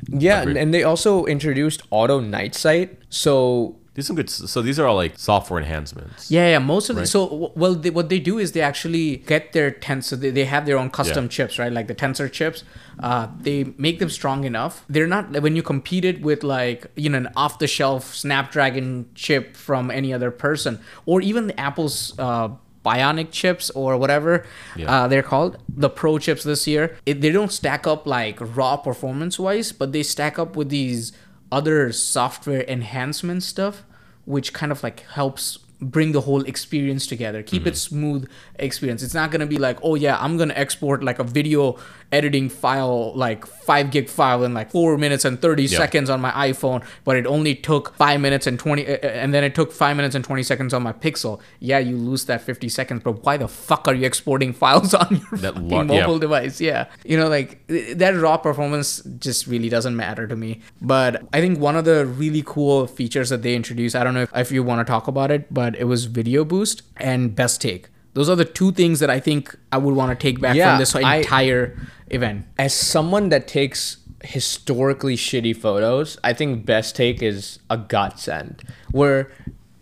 [0.09, 0.57] Yeah, Agreed.
[0.57, 2.97] and they also introduced auto night sight.
[3.09, 4.29] So These some good.
[4.29, 6.29] So these are all like software enhancements.
[6.29, 6.59] Yeah, yeah.
[6.59, 10.15] Most of the so well, they, what they do is they actually get their tensor.
[10.19, 11.29] They, they have their own custom Yeah.
[11.29, 11.71] chips, right?
[11.73, 12.63] Like the tensor chips.
[12.99, 14.85] Uh, they make them strong enough.
[14.87, 19.09] They're not when you compete it with like you know an off the shelf Snapdragon
[19.15, 22.13] chip from any other person, or even the Apple's.
[22.19, 22.49] Uh,
[22.85, 24.45] bionic chips or whatever
[24.77, 24.89] Yeah.
[25.03, 28.77] uh, they're called the pro chips this year it, they don't stack up like raw
[28.77, 31.11] performance wise but they stack up with these
[31.51, 33.83] other software enhancement stuff
[34.25, 37.43] which kind of like helps bring the whole experience together.
[37.43, 37.69] Keep mm-hmm.
[37.69, 39.03] it smooth experience.
[39.03, 41.77] It's not going to be like oh yeah i'm going to export like a video
[42.11, 45.77] editing file like 5 gig file in like 4 minutes and 30 Yeah.
[45.77, 49.33] seconds on my iphone but it only took 5 minutes and 20 uh, uh, and
[49.33, 51.41] then it took 5 minutes and 20 seconds on my pixel.
[51.59, 55.07] Yeah you lose that 50 seconds but why the fuck are you exporting files on
[55.17, 56.19] your That fucking lar- mobile yeah.
[56.19, 56.61] device?
[56.61, 56.85] Yeah.
[57.03, 60.61] You know like that raw performance just really doesn't matter to me.
[60.81, 64.21] But i think one of the really cool features that they introduced i don't know
[64.21, 67.59] if, if you want to talk about it but it was video boost and best
[67.61, 70.55] take those are the two things that i think i would want to take back
[70.55, 71.77] Yeah, from this I- entire
[72.09, 78.63] event as someone that takes historically shitty photos, I think best take is a godsend.
[78.91, 79.31] Where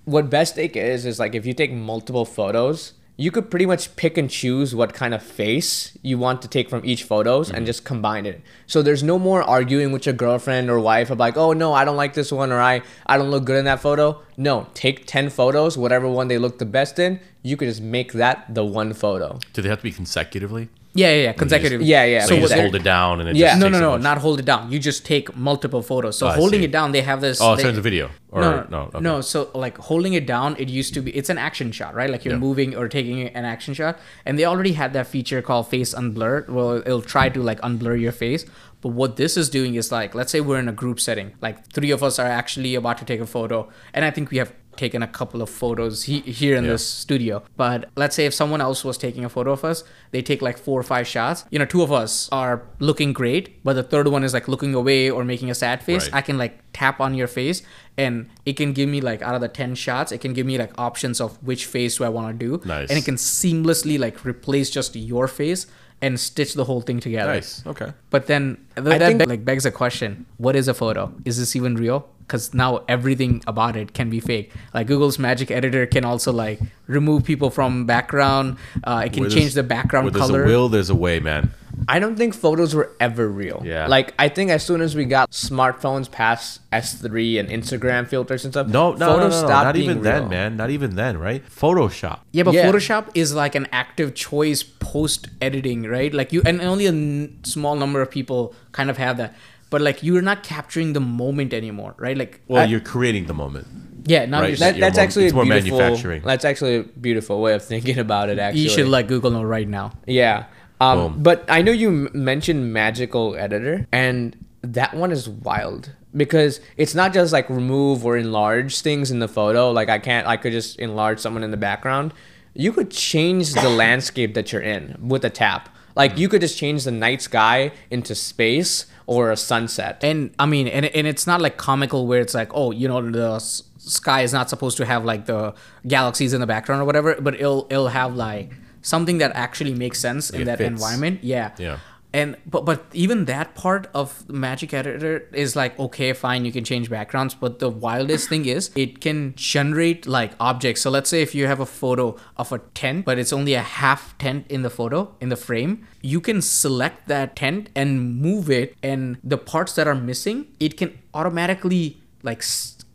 [0.05, 3.95] what best take is is like if you take multiple photos, you could pretty much
[3.95, 7.59] pick and choose what kind of face you want to take from each photos and
[7.59, 7.65] mm-hmm.
[7.65, 8.41] just combine it.
[8.67, 11.85] So there's no more arguing with your girlfriend or wife of like, oh no, I
[11.85, 14.21] don't like this one or I I don't look good in that photo.
[14.35, 18.09] No, take ten photos, whatever one they look the best in, you could just make
[18.23, 19.27] that the one photo.
[19.53, 20.65] Do they have to be consecutively?
[20.97, 22.21] yeah yeah, yeah consecutively Yeah, yeah.
[22.21, 23.47] So, So you just hold it down and it Yeah.
[23.49, 26.31] just no no no not hold it down you just take multiple photos so Oh,
[26.41, 28.05] holding it down they have this Oh, it turns a video.
[28.35, 28.99] Or no, no, okay.
[29.07, 29.13] no.
[29.31, 31.09] So like holding it down, it used to be.
[31.19, 32.09] It's an action shot, right?
[32.13, 32.47] Like you're Yeah.
[32.47, 33.93] moving or taking an action shot,
[34.25, 36.35] and they already had that feature called face unblur.
[36.55, 38.43] Well, it'll try to like unblur your face.
[38.81, 41.57] But what this is doing is like, let's say we're in a group setting, like
[41.77, 43.57] three of us are actually about to take a photo,
[43.93, 46.71] and I think we have taken a couple of photos he- here in Yeah.
[46.71, 47.43] this studio.
[47.57, 50.57] But let's say if someone else was taking a photo of us, they take like
[50.57, 51.45] four or five shots.
[51.51, 54.73] You know, two of us are looking great, but the third one is like looking
[54.73, 56.03] away or making a sad face.
[56.05, 56.15] Right.
[56.19, 57.61] I can like tap on your face
[57.97, 60.57] and it can give me like out of the 10 shots it can give me
[60.57, 62.89] like options of which face do i want to do Nice.
[62.89, 65.67] and it can seamlessly like replace just your face
[66.01, 67.63] and stitch the whole thing together Nice.
[67.65, 67.93] Okay.
[68.09, 71.37] but then th- that think- be- like begs a question what is a photo is
[71.37, 75.85] this even real because now everything about it can be fake like google's magic editor
[75.85, 80.11] can also like remove people from background uh, it can Where change the background Where
[80.11, 81.51] there's color a will, there's a way, man.
[81.89, 83.61] I don't think photos were ever real.
[83.65, 83.87] Yeah.
[83.87, 88.53] Like I think as soon as we got smartphones past S3 and Instagram filters and
[88.53, 90.29] stuff, No, no, no, photos no, no, stopped not being even then, real.
[90.29, 90.57] man.
[90.57, 91.43] Not even then, right?
[91.49, 92.19] Photoshop.
[92.31, 92.71] Yeah, but Yeah.
[92.71, 96.13] Photoshop is like an active choice post editing, right?
[96.13, 99.35] Like you, and only a n- small number of people kind of have that.
[99.75, 102.17] But like you're not capturing the moment anymore, right?
[102.17, 103.67] Like, Well, I- you're creating the moment.
[104.05, 105.77] yeah, now Right, that- That, that's more- actually it's a more beautiful.
[105.79, 106.21] manufacturing.
[106.23, 108.39] That's actually a beautiful way of thinking about it.
[108.39, 109.91] Actually, you should let Google know right now.
[110.07, 110.45] Yeah.
[110.79, 116.95] Um, but I know you mentioned magical editor, and that one is wild because it's
[116.95, 119.71] not just like remove or enlarge things in the photo.
[119.71, 122.13] Like I can't, I could just enlarge someone in the background.
[122.53, 125.67] You could change the landscape that you're in with a tap.
[125.95, 130.03] Like you could just change the night sky into space or a sunset.
[130.03, 133.01] And I mean, and, and it's not like comical where it's like, oh, you know,
[133.09, 135.53] the s- sky is not supposed to have like the
[135.87, 139.99] galaxies in the background or whatever, but it'll it'll have like something that actually makes
[139.99, 140.67] sense in It that fits.
[140.69, 141.23] environment.
[141.23, 141.51] Yeah.
[141.57, 141.77] Yeah.
[142.19, 146.63] And but but even that part of Magic Editor is like okay, fine, you can
[146.69, 150.81] change backgrounds, but the wildest thing is it can generate like objects.
[150.85, 153.61] So let's say if you have a photo of a tent, but it's only a
[153.61, 155.73] half tent in the photo in the frame,
[156.13, 160.77] you can select that tent and move it, and the parts that are missing, it
[160.77, 162.43] can automatically like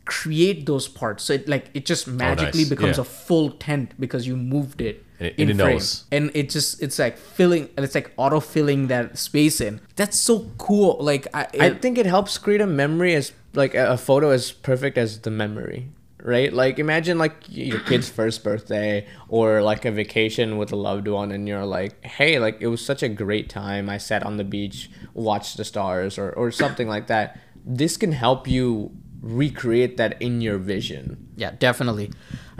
[0.05, 1.23] create those parts.
[1.25, 2.69] So it like it just oh, magically Oh, nice.
[2.69, 3.01] becomes Yeah.
[3.01, 5.75] a full tent because you moved it And it- in and it frame.
[5.75, 6.03] knows.
[6.11, 9.79] And it just it's like filling and it's like auto filling that space in.
[9.95, 10.97] That's so cool.
[10.99, 14.51] Like I, I think it helps create a memory as like a, a photo as
[14.51, 15.89] perfect as the memory,
[16.23, 16.51] right?
[16.51, 21.31] Like imagine like your kid's first birthday or like a vacation with a loved one,
[21.31, 23.89] and you're like, hey, like it was such a great time.
[23.89, 27.39] I sat on the beach, watched the stars, or or something like that.
[27.63, 31.27] This can help you recreate that in your vision.
[31.37, 32.09] yeah, definitely.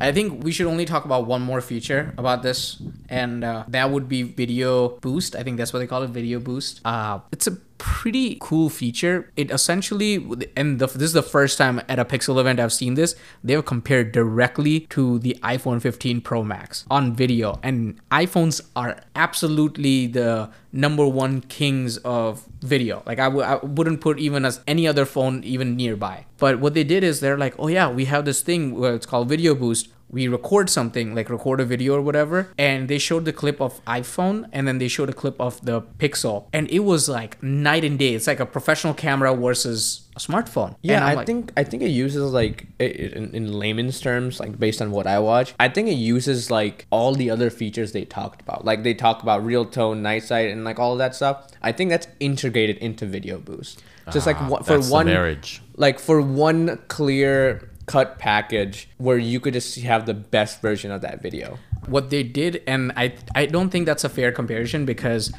[0.01, 3.91] I think we should only talk about one more feature about this, and uh, that
[3.91, 5.35] would be video boost.
[5.35, 6.81] I think that's what they call it, video boost.
[6.83, 9.31] Uh, it's a pretty cool feature.
[9.35, 10.23] It essentially,
[10.55, 13.15] and the, this is the first time at a Pixel event I've seen this.
[13.43, 20.05] They've compared directly to the iPhone 15 Pro Max on video, and iPhones are absolutely
[20.05, 23.01] the number one kings of video.
[23.07, 26.27] Like I w- I wouldn't put even as any other phone even nearby.
[26.37, 29.07] But what they did is they're like, oh yeah, we have this thing where it's
[29.07, 29.89] called Video Boost.
[30.11, 33.83] We record something, like record a video or whatever, and they showed the clip of
[33.85, 37.83] iPhone, and then they showed a clip of the Pixel, and it was like night
[37.85, 38.13] and day.
[38.13, 40.75] It's like a professional camera versus a smartphone.
[40.81, 44.01] Yeah, And I'm like, think I think it uses like i- i- in, in layman's
[44.01, 47.49] terms, like based on what I watch, I think it uses like all the other
[47.49, 48.65] features they talked about.
[48.65, 51.47] Like they talk about real tone, night sight, and like all of that stuff.
[51.61, 53.81] I think that's integrated into Video Boost.
[54.11, 55.61] Just like Ah, one, for one marriage.
[55.77, 61.01] like for one clear cut package where you could just have the best version of
[61.01, 61.57] that video.
[61.93, 63.05] what they did and i
[63.39, 65.31] i don't think that's a fair comparison because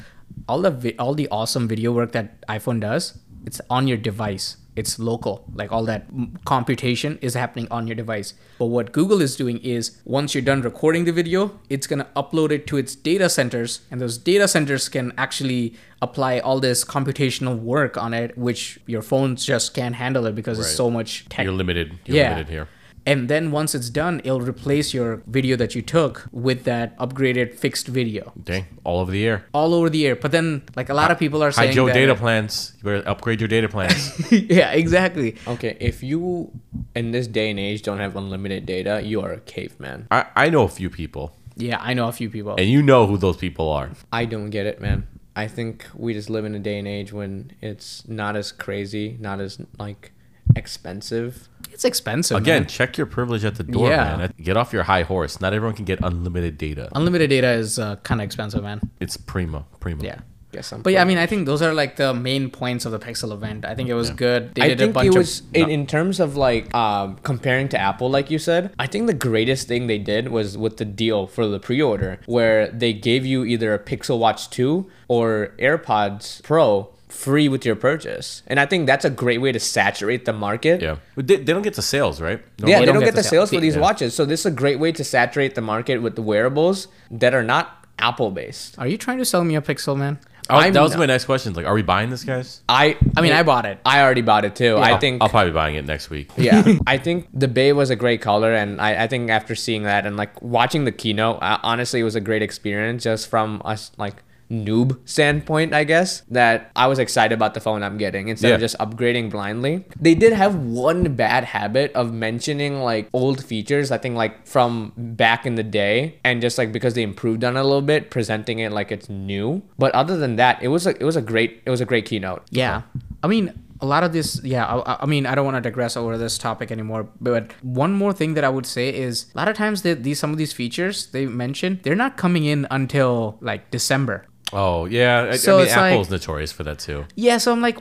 [0.53, 3.05] all the vi- all the awesome video work that iphone does
[3.51, 6.05] it's on your device it's local like all that
[6.45, 10.61] computation is happening on your device but what google is doing is once you're done
[10.61, 14.47] recording the video it's going to upload it to its data centers and those data
[14.47, 19.95] centers can actually apply all this computational work on it which your phones just can't
[19.95, 21.99] handle it because it's so much tech You're limited.
[22.05, 22.29] You're Yeah.
[22.29, 22.67] limited here.
[23.05, 27.53] And then once it's done, it'll replace your video that you took with that upgraded
[27.53, 29.45] fixed video Dang, all over the air.
[29.53, 30.15] all over the air.
[30.15, 32.73] But then, like a lot of people are saying Hi saying Joe that, data plans.
[32.77, 34.31] You better upgrade your data plans.
[34.31, 35.35] yeah, exactly.
[35.47, 36.51] Okay, if you
[36.95, 40.07] in this day and age don't have unlimited data, you are a caveman.
[40.11, 42.55] I, I know a few people, Yeah, I know a few people.
[42.57, 43.91] and you know who those people are.
[44.11, 45.07] I don't get it, man.
[45.35, 49.17] I think we just live in a day and age when it's not as crazy,
[49.19, 50.11] not as like
[50.55, 51.49] expensive.
[51.73, 52.37] It's expensive.
[52.37, 52.69] Again, man.
[52.69, 54.17] check your privilege at the door, Yeah.
[54.17, 54.33] man.
[54.41, 55.41] Get off your high horse.
[55.41, 56.89] Not everyone can get unlimited data.
[56.93, 58.79] unlimited data is uh, kind of expensive, man.
[58.99, 60.03] It's primo, primo.
[60.03, 60.19] Yeah.
[60.51, 60.83] Guess I'm.
[60.83, 63.33] But yeah, I mean, I think those are like the main points of the Pixel
[63.33, 63.65] event.
[63.65, 64.53] I think it was good.
[64.53, 65.45] They I did a think bunch it was of.
[65.55, 68.71] in, in terms of like um, comparing to Apple, like you said.
[68.77, 72.67] I think the greatest thing they did was with the deal for the pre-order, where
[72.69, 78.41] they gave you either a Pixel Watch Two or AirPods Pro free with your purchase,
[78.47, 80.81] and I think that's a great way to saturate the market.
[80.81, 80.97] Yeah.
[81.15, 82.41] But they, they don't get the sales, right?
[82.59, 83.49] No, Yeah, They they, don't don't, get get, the the sales.
[83.49, 83.81] sales for these Yeah.
[83.81, 87.33] watches, so this is a great way to saturate the market with the wearables that
[87.33, 88.77] are not Apple based.
[88.79, 90.19] Are you trying to sell me a Pixel, man?
[90.49, 91.53] Oh, that was not- my next question.
[91.53, 92.61] Like, are we buying this, guys?
[92.67, 93.79] I, I mean, I bought it.
[93.85, 94.75] I already bought it too.
[94.75, 96.31] I I'll- think I'll probably be buying it next week.
[96.35, 99.83] yeah i think the bay was a great color and I, I think after seeing
[99.83, 103.61] that and like watching the keynote uh, honestly it was a great experience just from
[103.63, 104.17] us like
[104.53, 108.59] noob standpoint i guess that i was excited about the phone i'm getting instead of
[108.59, 113.97] just upgrading blindly they did have one bad habit of mentioning like old features i
[113.97, 117.59] think like from back in the day and just like because they improved on it
[117.59, 120.91] a little bit presenting it like it's new but other than that it was a
[121.01, 122.83] it was a great it was a great keynote Yeah.
[123.23, 125.95] I mean, a lot of this, yeah, I, I mean, I don't want to digress
[125.97, 129.47] over this topic anymore, but one more thing that I would say is a lot
[129.47, 133.37] of times that these some of these features they mentioned, they're not coming in until
[133.41, 134.25] like December.
[134.53, 135.29] Oh, yeah.
[135.31, 137.05] I, So I mean, it's like- Apple's notorious for that, too.
[137.15, 137.77] Yeah, so I'm like,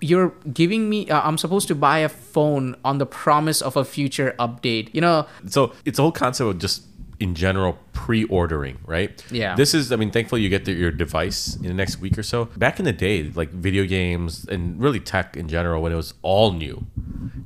[0.00, 3.84] you're giving me, uh, I'm supposed to buy a phone on the promise of a
[3.84, 4.90] future update.
[4.92, 6.82] You know, So it's a whole concept of just
[7.20, 9.24] in general pre-ordering, right?
[9.30, 9.54] Yeah.
[9.56, 12.22] This is, I mean, thankfully you get the, your device in the next week or
[12.22, 12.46] so.
[12.56, 16.12] Back in the day, like video games and really tech in general, when it was
[16.22, 16.86] all new,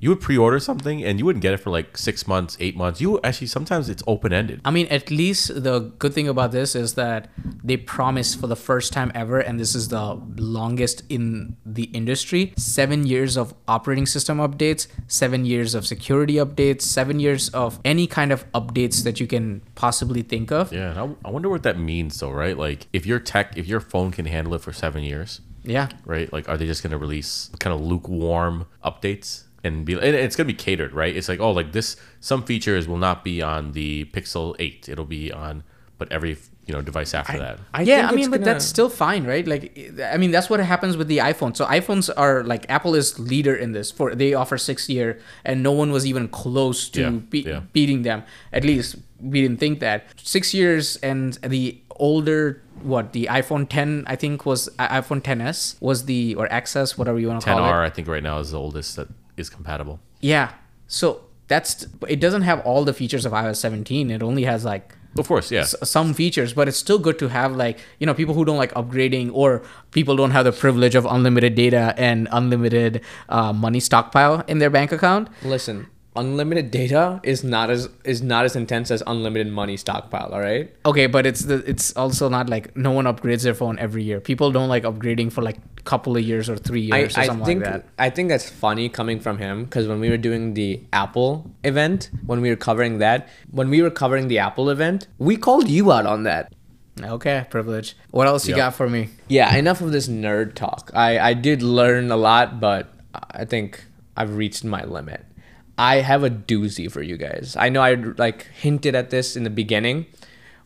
[0.01, 3.01] you would pre-order something and you wouldn't get it for like six months, eight months.
[3.01, 4.61] You actually sometimes it's open-ended.
[4.65, 7.31] I mean, at least the good thing about this is that
[7.63, 12.55] they promise for the first time ever, and this is the longest in the industry
[12.57, 18.07] seven years of operating system updates, seven years of security updates, seven years of any
[18.07, 20.73] kind of updates that you can possibly think of.
[20.73, 22.57] Yeah, and I, I wonder what that means, though, right?
[22.57, 25.89] Like, if your tech, if your phone can handle it for seven years, Yeah.
[26.05, 26.33] right?
[26.33, 29.95] Like, are they just going to release kind of lukewarm updates and be?
[29.95, 31.15] And it's going to be catered, right?
[31.17, 31.97] It's like, oh, like this.
[32.21, 34.89] Some features will not be on the Pixel Eight.
[34.89, 35.63] It'll be on,
[35.99, 37.59] but every you know device after that.
[37.73, 39.47] I yeah, think I mean, but gonna- that's still fine, right?
[39.49, 41.57] Like, I mean, that's what happens with the iPhone.
[41.57, 43.91] So iPhones are like Apple is leader in this.
[43.91, 47.61] For they offer six year, and no one was even close to Yeah, be- yeah.
[47.73, 48.23] beating them.
[48.53, 54.05] At least we didn't think that six years, and the older what the iPhone 10
[54.07, 57.63] I think was iPhone 10s was the or XS whatever you want to call it.
[57.69, 59.99] 10R, I think right now is the oldest that is compatible.
[60.21, 60.53] Yeah,
[60.87, 62.21] so that's it.
[62.21, 64.11] Doesn't have all the features of iOS 17.
[64.13, 65.63] It only has like Of course, yeah.
[65.63, 68.59] s- some features, but it's still good to have like you know people who don't
[68.59, 73.81] like upgrading or people don't have the privilege of unlimited data and unlimited uh, money
[73.81, 75.29] stockpile in their bank account.
[75.43, 80.31] Listen, unlimited data is not as is not as intense as unlimited money stockpile.
[80.33, 80.71] All right.
[80.85, 84.21] Okay, but it's the it's also not like no one upgrades their phone every year.
[84.21, 87.21] People don't like upgrading for like a couple of years or three I, years or
[87.21, 87.87] I something think like that.
[87.99, 92.11] I think that's funny coming from him because when we were doing the Apple event,
[92.27, 95.93] when we were covering that, when we were covering the Apple event, we called you
[95.93, 96.53] out on that.
[97.01, 97.97] Okay, privilege.
[98.11, 98.59] What else you Yep.
[98.65, 99.11] got for me?
[99.29, 100.91] Yeah, enough of this nerd talk.
[100.95, 102.89] I I did learn a lot, but
[103.43, 103.85] I think
[104.17, 105.25] I've reached my limit.
[105.79, 107.57] I have a doozy for you guys.
[107.59, 110.07] I know I like hinted at this in the beginning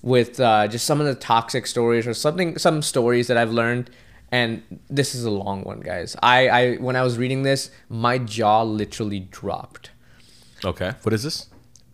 [0.00, 3.90] with uh, just some of the toxic stories or something, some stories that I've learned.
[4.32, 6.16] And this is a long one, guys.
[6.22, 9.90] I, I when I was reading this, my jaw literally dropped.
[10.64, 10.94] Okay.
[11.02, 11.48] What is this?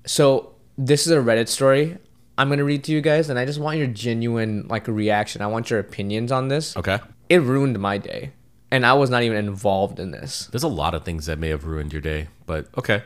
[0.07, 1.99] So this is a Reddit story.
[2.39, 5.43] I'm gonna read to you guys, and I just want your genuine like reaction.
[5.43, 6.77] I want your opinions on this.
[6.77, 7.01] Okay.
[7.29, 8.31] It ruined my day,
[8.71, 10.47] and I was not even involved in this.
[10.51, 13.03] There's a lot of things that may have ruined your day, but okay.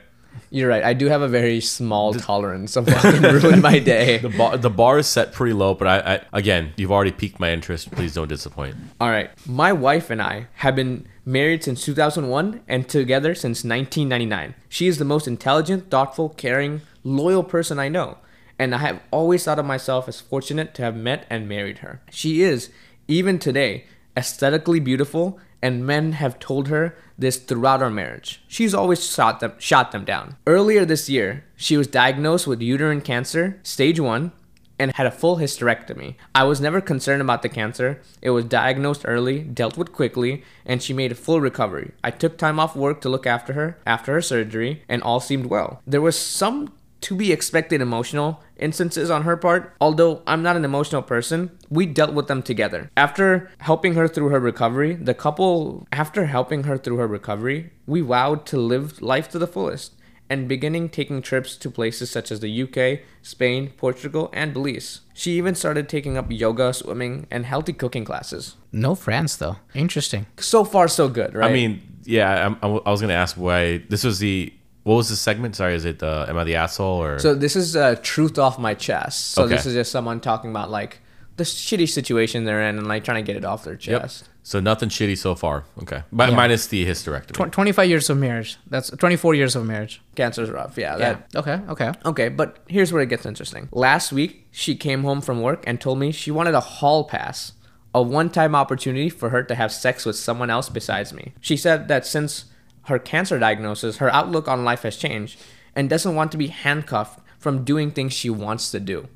[0.51, 0.83] You're right.
[0.83, 4.19] I do have a very small tolerance of what can ruin my day.
[4.19, 7.39] The bar, the bar is set pretty low, but I, I again, you've already piqued
[7.39, 7.91] my interest.
[7.91, 8.77] Please don't disappoint.
[9.01, 9.31] All right.
[9.47, 14.55] My wife and I have been married since 2001 and together since 1999.
[14.69, 18.19] She is the most intelligent, thoughtful, caring, loyal person I know,
[18.59, 22.01] and I have always thought of myself as fortunate to have met and married her.
[22.11, 22.71] She is,
[23.09, 23.85] even today,
[24.17, 28.43] aesthetically beautiful, and men have told her this throughout our marriage.
[28.49, 30.37] She's always shot them, shot them down.
[30.47, 34.33] Earlier this year, she was diagnosed with uterine cancer, stage 1,
[34.79, 36.17] and had a full hysterectomy.
[36.35, 38.01] I was never concerned about the cancer.
[38.21, 41.93] It was diagnosed early, dealt with quickly, and she made a full recovery.
[42.03, 45.47] I took time off work to look after her after her surgery, and all seemed
[45.47, 45.81] well.
[45.87, 49.75] There was some to be expected emotional instances on her part.
[49.81, 52.91] Although I'm not an emotional person, we dealt with them together.
[52.97, 58.01] After helping her through her recovery, the couple, after helping her through her recovery, we
[58.01, 59.95] vowed to live life to the fullest
[60.33, 65.03] and beginning taking trips to places such as the UK, Spain, Portugal, and Belize.
[65.13, 68.57] She even started taking up yoga, swimming, and healthy cooking classes.
[68.73, 69.57] No France though.
[69.75, 70.25] Interesting.
[70.39, 71.51] So far, so good, right?
[71.51, 74.51] I mean, yeah, I'm, I'm, I was gonna ask why this was the
[74.85, 75.57] what was the segment?
[75.57, 78.59] Sorry, is it uh, am I the asshole or So this is uh, truth off
[78.59, 79.31] my chest.
[79.33, 79.55] So Okay.
[79.55, 81.01] this is just someone talking about like
[81.37, 84.21] the shitty situation they're in and like trying to get it off their chest.
[84.23, 84.29] Yep.
[84.43, 85.65] so nothing shitty so far?
[85.83, 86.37] Okay, but Yeah.
[86.37, 87.49] minus the hysterectomy.
[87.49, 88.59] Tw- 25 years of marriage.
[88.69, 90.03] That's 24 years of marriage.
[90.15, 90.77] Cancer's rough.
[90.77, 90.99] Yeah.
[90.99, 90.99] Yeah.
[90.99, 91.61] That, Okay.
[91.71, 91.93] Okay.
[92.05, 93.69] okay, but here's where it gets interesting.
[93.73, 97.53] Last week, she came home from work and told me she wanted a hall pass,
[97.95, 101.33] a one-time opportunity for her to have sex with someone else besides me.
[101.41, 102.45] She said that since
[102.85, 105.41] her cancer diagnosis, her outlook on life has changed
[105.75, 109.09] and doesn't want to be handcuffed from doing things she wants to do.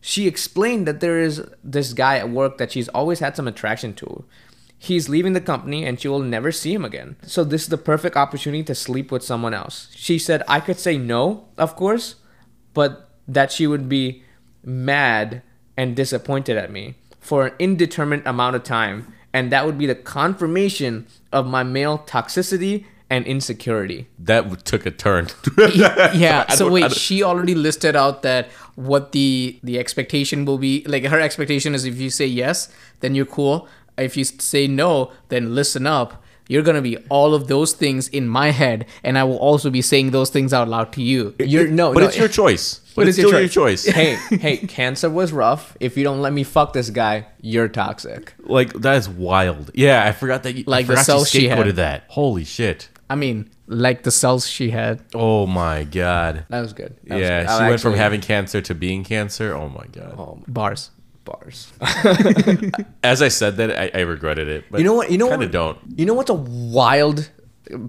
[0.00, 3.94] She explained that there is this guy at work that she's always had some attraction
[3.94, 4.24] to.
[4.78, 7.16] He's leaving the company and she will never see him again.
[7.22, 9.88] So this is the perfect opportunity to sleep with someone else.
[9.94, 12.16] She said I could say no, of course,
[12.74, 14.22] but that she would be
[14.62, 15.42] mad
[15.76, 19.94] and disappointed at me for an indeterminate amount of time and that would be the
[19.94, 24.06] confirmation of my male toxicity and insecurity.
[24.18, 25.28] that took a turn.
[25.74, 26.46] yeah.
[26.52, 30.84] So wait, she already listed out that what the the expectation will be.
[30.84, 32.68] Like her expectation is if you say yes,
[33.00, 33.68] then you're cool.
[33.96, 36.22] If you say no, then listen up.
[36.48, 39.82] You're gonna be all of those things in my head, and I will also be
[39.82, 41.34] saying those things out loud to you.
[41.38, 42.80] You're no, but no, it's your choice.
[42.80, 43.84] But But it's it's still your choice.
[43.84, 43.94] choice.
[43.94, 45.76] hey, hey, cancer was rough.
[45.78, 48.34] If you don't let me fuck this guy, you're toxic.
[48.40, 49.70] Like that is wild.
[49.74, 50.56] Yeah, I forgot that.
[50.56, 51.76] You, Like I the cells she had.
[51.76, 52.04] that.
[52.08, 52.88] Holy shit.
[53.10, 55.00] I mean, like the cells she had.
[55.14, 56.46] Oh my god.
[56.48, 56.96] That was good.
[57.04, 57.48] That was yeah, good.
[57.50, 59.54] she I went from having cancer to being cancer.
[59.54, 60.14] Oh my god.
[60.18, 60.90] oh, Bars.
[61.28, 61.72] Bars.
[63.02, 64.64] As I said that, I, I regretted it.
[64.70, 65.10] But you know what?
[65.10, 65.52] You know kind of what?
[65.52, 65.78] don't.
[65.98, 67.30] You know what's a wild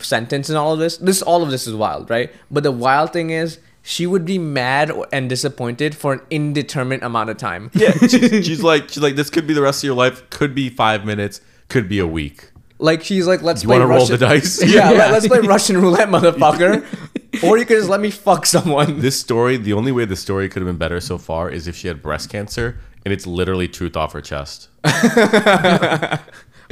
[0.02, 0.98] sentence in all of this?
[0.98, 2.32] This all of this is wild, right?
[2.52, 7.30] But the wild thing is, she would be mad and disappointed for an indeterminate amount
[7.30, 7.72] of time.
[7.74, 10.30] Yeah, she's, she's like, she's like, this could be the rest of your life.
[10.30, 11.42] Could be five minutes.
[11.70, 12.52] Could be a week.
[12.78, 14.64] Like she's like, let's You play want to roll the dice?
[14.64, 14.98] Yeah, Yeah.
[14.98, 17.44] Let, us play Russian roulette, motherfucker.
[17.44, 19.02] or you could just let me fuck someone.
[19.02, 21.76] This story, the only way the story could have been better so far is if
[21.76, 22.80] she had breast cancer
[23.10, 24.70] and it's literally truth off her chest.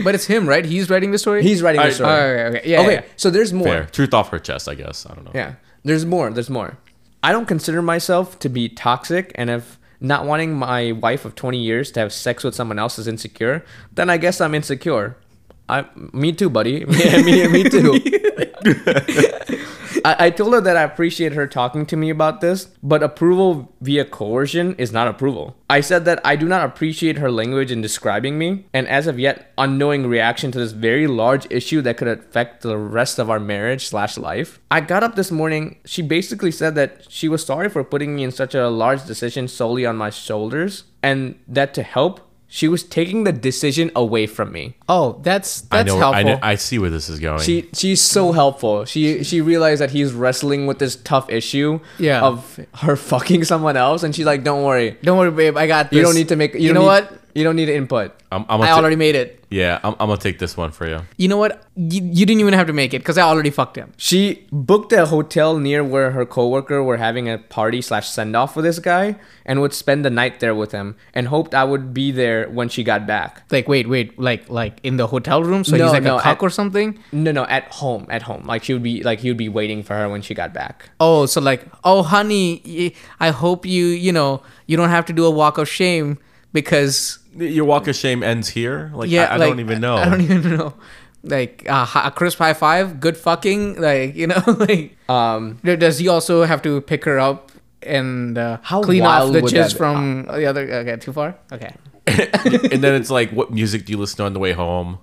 [0.03, 0.63] But it's him, right?
[0.63, 1.41] He's writing the story.
[1.41, 2.11] He's writing the Alright, story.
[2.11, 3.01] Oh, okay, okay, yeah, okay, yeah.
[3.15, 3.67] so there's more.
[3.67, 3.85] Fair.
[3.85, 5.07] Truth off her chest, I guess.
[5.09, 5.31] I don't know.
[5.33, 5.55] Yeah.
[5.83, 6.29] There's more.
[6.29, 6.77] There's more.
[7.23, 11.57] I don't consider myself to be toxic, and if not wanting my wife of 20
[11.57, 15.17] years to have sex with someone else is insecure, then I guess I'm insecure.
[15.67, 16.85] I, me too, buddy.
[17.23, 17.99] Me, me, me too.
[20.17, 24.05] I, told her that I appreciate her talking to me about this, but approval via
[24.05, 25.55] coercion is not approval.
[25.69, 29.19] I said that I do not appreciate her language in describing me, and as of
[29.19, 33.39] yet, unknowing reaction to this very large issue that could affect the rest of our
[33.39, 34.59] marriage slash life.
[34.69, 35.77] I got up this morning.
[35.85, 39.47] She basically said that she was sorry for putting me in such a large decision
[39.47, 44.51] solely on my shoulders, and that to help, she was taking the decision away from
[44.53, 44.75] me.
[44.87, 45.99] Oh, that's I that's know.
[45.99, 46.19] helpful.
[46.19, 46.39] I know.
[46.41, 47.41] I see where this is going.
[47.41, 48.85] She she's so helpful.
[48.85, 52.21] She she realized that he's wrestling with this tough issue Yeah.
[52.23, 55.57] of her fucking someone else, and she's like, "Don't worry, Don't worry, babe.
[55.57, 55.97] I got this.
[55.97, 56.53] you don't need to make.
[56.53, 57.21] You, You know need- what?
[57.37, 59.45] You don't need input." I'm, I'm I gonna ta- already made it.
[59.49, 60.99] yeah, I'm, I'm gonna take this one for you.
[61.15, 61.63] You know what?
[61.77, 63.93] You, you didn't even have to make it because I already fucked him.
[63.95, 68.57] She booked a hotel near where her coworker were having a party slash send off
[68.57, 69.15] with this guy,
[69.45, 72.67] and would spend the night there with him, and hoped I would be there when
[72.67, 73.43] she got back.
[73.49, 75.63] Like, wait, wait, like, like in the hotel room.
[75.63, 76.99] So No, he's like no, a cock at- or something.
[77.13, 78.43] No, no, at home, at home.
[78.45, 80.89] Like she would be, like he would be waiting for her when she got back.
[80.99, 85.23] Oh, so like, oh, honey, I hope you, you know, you don't have to do
[85.25, 86.17] a walk of shame
[86.51, 88.91] because Your walk of shame ends here.
[88.93, 89.95] Like yeah, I, I like, don't even know.
[89.95, 90.73] I don't even know.
[91.23, 96.07] Like uh, a crisp high five, good fucking, like you know, like Um, does he
[96.07, 97.51] also have to pick her up
[97.83, 100.63] and uh, How clean off wild the would jizz that- from the other?
[100.71, 101.35] Okay, too far.
[101.51, 101.73] Okay.
[102.07, 104.99] and then it's like, what music do you listen to on the way home?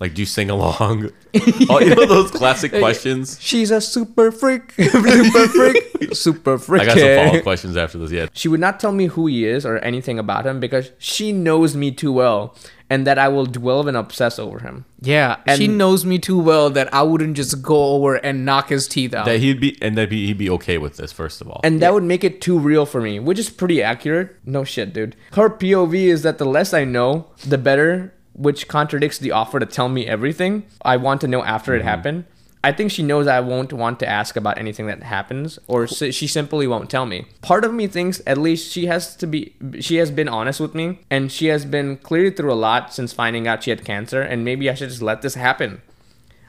[0.00, 1.10] Like, do you sing along?
[1.70, 3.38] oh, you know those classic questions.
[3.40, 6.82] she's a super freak, super freak, super freak.
[6.82, 8.10] I got some follow up questions after this.
[8.10, 11.32] Yeah, She would not tell me who he is or anything about him because she
[11.32, 12.56] knows me too well
[12.90, 14.84] and that I will dwell and obsess over him.
[15.00, 18.86] Yeah, she knows me too well that I wouldn't just go over and knock his
[18.86, 19.26] teeth out.
[19.26, 21.12] that he'd be and that he'd be okay with this.
[21.12, 23.82] First of all, And that would make it too real for me, which is pretty
[23.82, 24.36] accurate.
[24.44, 25.16] No shit, dude.
[25.32, 29.66] Her POV is that the less I know, the better, which contradicts the offer to
[29.66, 31.88] tell me everything I want to know after it mm-hmm.
[31.88, 32.24] happened.
[32.64, 36.12] I think she knows I won't want to ask about anything that happens, or si-
[36.12, 37.26] she simply won't tell me.
[37.42, 40.74] Part of me thinks at least she has to be, she has been honest with
[40.74, 44.22] me, and she has been clearly through a lot since finding out she had cancer,
[44.22, 45.82] and maybe I should just let this happen.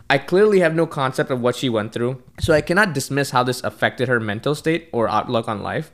[0.09, 3.43] I clearly have no concept of what she went through, so I cannot dismiss how
[3.43, 5.91] this affected her mental state or outlook on life.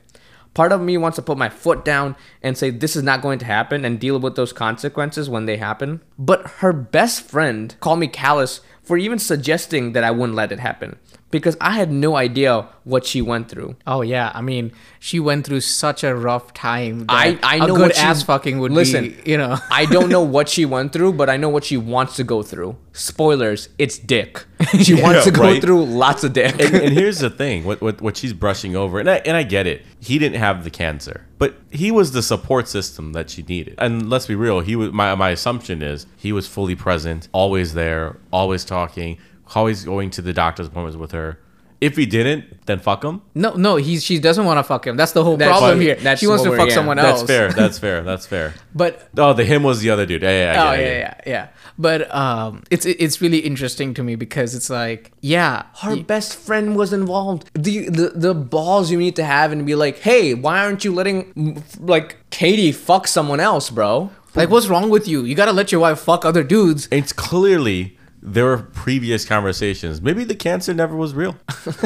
[0.54, 3.38] Part of me wants to put my foot down and say this is not going
[3.38, 6.02] to happen and deal with those consequences when they happen.
[6.18, 10.60] But her best friend called me callous for even suggesting that I wouldn't let it
[10.60, 10.98] happen
[11.32, 13.74] because I had no idea what she went through.
[13.86, 14.70] oh yeah, I mean,
[15.00, 17.06] she went through such a rough time.
[17.06, 19.30] That I- I a know good what she- ass fucking would Listen, be.
[19.32, 22.14] You know, I don't know what she went through, but I know what she wants
[22.16, 22.76] to go through.
[22.92, 24.44] Spoilers, it's dick.
[24.80, 25.60] She wants to go right.
[25.60, 26.54] through lots of dick.
[26.60, 29.42] and, and here's the thing: what, what what she's brushing over, and I and I
[29.42, 29.82] get it.
[30.00, 33.74] He didn't have the cancer, but he was the support system that she needed.
[33.78, 37.74] And let's be real: he was my my assumption is he was fully present, always
[37.74, 39.18] there, always talking,
[39.56, 41.38] always going to the doctor's appointments with her.
[41.80, 43.22] If he didn't, then fuck him.
[43.34, 44.96] no, no, he's she doesn't want to fuck him.
[44.96, 45.94] That's the whole That's problem what- here.
[45.96, 47.26] that's she wants what to we're- fuck yeah, someone That's else.
[47.26, 47.50] fair.
[47.52, 48.02] That's fair.
[48.02, 48.54] That's fair.
[48.72, 50.22] But Oh, the him was the other dude.
[50.22, 50.62] Yeah, yeah, yeah.
[50.62, 51.22] I oh get it, I yeah, get it.
[51.26, 51.48] yeah, yeah.
[51.78, 56.36] But um, it's it's really interesting to me because it's like, yeah, her y- best
[56.36, 57.50] friend was involved.
[57.54, 60.94] The, the the balls you need to have and be like, hey, why aren't you
[60.94, 64.12] letting mm, like Katie fuck someone else, bro?
[64.36, 65.24] like what's wrong with you?
[65.24, 66.86] You gotta let your wife fuck other dudes.
[66.92, 70.00] It's clearly there were previous conversations.
[70.00, 71.36] Maybe the cancer never was real.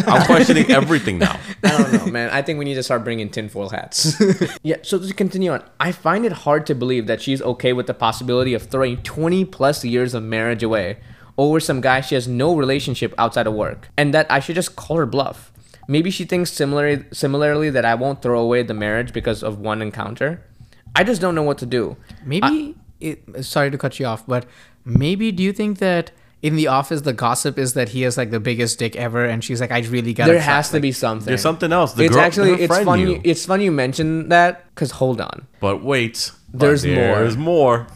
[0.06, 1.40] I'm questioning everything now.
[1.64, 2.28] I don't know, man.
[2.30, 4.20] I think we need to start bringing tinfoil hats.
[4.62, 4.76] yeah.
[4.82, 7.94] So to continue on, I find it hard to believe that she's okay with the
[7.94, 10.98] possibility of throwing 20 plus years of marriage away
[11.38, 14.76] over some guy she has no relationship outside of work, and that I should just
[14.76, 15.52] call her bluff.
[15.88, 19.82] Maybe she thinks similarly, similarly that I won't throw away the marriage because of one
[19.82, 20.42] encounter.
[20.94, 21.96] I just don't know what to do.
[22.24, 24.46] Maybe it, sorry to cut you off, but
[24.84, 26.10] maybe do you think that
[26.42, 29.42] in the office the gossip is that he has like the biggest dick ever, and
[29.42, 30.32] she's like, I really gotta.
[30.32, 31.26] There try- has to be something.
[31.26, 31.94] There's something else.
[31.94, 33.04] The it's girl, actually it's friend funny.
[33.04, 33.20] knew.
[33.24, 36.94] It's funny you mention that because hold on, But wait, but There's more.
[36.94, 37.86] There's more.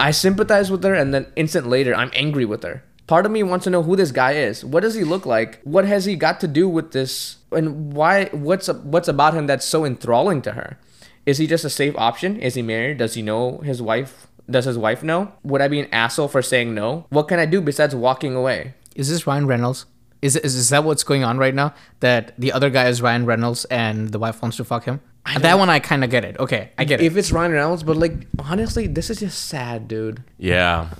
[0.00, 2.82] I sympathize with her, and then instant later I'm angry with her.
[3.06, 4.64] Part of me wants to know who this guy is.
[4.64, 5.60] What does he look like?
[5.62, 7.36] What has he got to do with this?
[7.50, 8.26] And why?
[8.32, 10.78] What's what's about him that's so enthralling to her?
[11.26, 12.40] Is he just a safe option?
[12.40, 12.98] Is he married?
[12.98, 14.26] Does he know his wife?
[14.50, 15.32] Does his wife know?
[15.44, 17.06] Would I be an asshole for saying no?
[17.10, 18.74] What can I do besides walking away?
[18.94, 19.86] Is this Ryan Reynolds?
[20.20, 21.74] Is, is is that what's going on right now?
[22.00, 25.00] That the other guy is Ryan Reynolds and the wife wants to fuck him.
[25.40, 26.38] that one I kind of get it.
[26.38, 27.04] Okay, I get it.
[27.04, 30.22] If it's Ryan Reynolds, but like honestly, this is just sad, dude.
[30.38, 30.90] Yeah,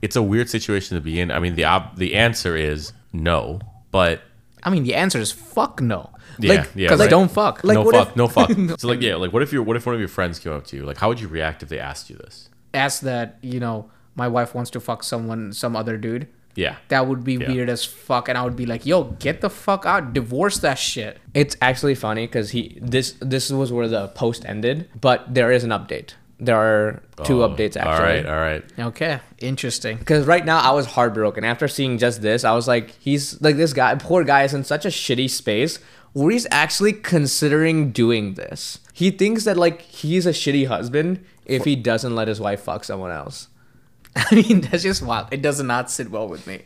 [0.00, 1.30] it's a weird situation to be in.
[1.30, 3.60] I mean, the ob- the answer is no,
[3.92, 4.22] but
[4.64, 6.10] I mean, the answer is fuck no.
[6.38, 7.10] yeah, like, yeah, because right.
[7.10, 7.62] don't fuck.
[7.62, 8.50] Like, no what fuck, if- no fuck.
[8.78, 10.66] so like, yeah, like what if you what if one of your friends came up
[10.66, 10.84] to you?
[10.84, 12.48] Like, how would you react if they asked you this?
[12.74, 16.26] Ask that you know my wife wants to fuck someone, some other dude.
[16.54, 17.48] Yeah, That would be Yeah.
[17.50, 20.78] weird as fuck, and I would be like, "Yo, get the fuck out, divorce that
[20.78, 25.50] shit." It's actually funny because he this this was where the post ended, but there
[25.50, 26.10] is an update.
[26.38, 27.86] There are two Oh, updates actually.
[27.86, 28.64] All right, all right.
[28.78, 29.96] Okay, interesting.
[29.96, 32.44] Because right now I was heartbroken after seeing just this.
[32.44, 35.78] I was like, he's like this guy, poor guy, is in such a shitty space
[36.12, 38.78] where he's actually considering doing this.
[38.92, 42.84] He thinks that like he's a shitty husband if he doesn't let his wife fuck
[42.84, 43.48] someone else.
[44.16, 45.28] I mean, that's just wild.
[45.32, 46.62] It does not sit well with me.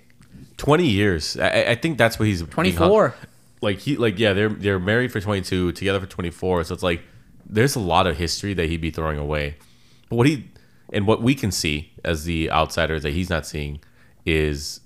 [0.56, 1.36] Twenty years.
[1.38, 3.14] I, I- I think that's what he's 24.
[3.62, 6.62] Like he, like yeah, they're they're married for twenty two, together for twenty four.
[6.64, 7.02] So it's like
[7.48, 9.56] there's a lot of history that he'd be throwing away.
[10.10, 10.44] But what he
[10.92, 13.80] and what we can see as the outsiders that he's not seeing
[14.24, 14.80] is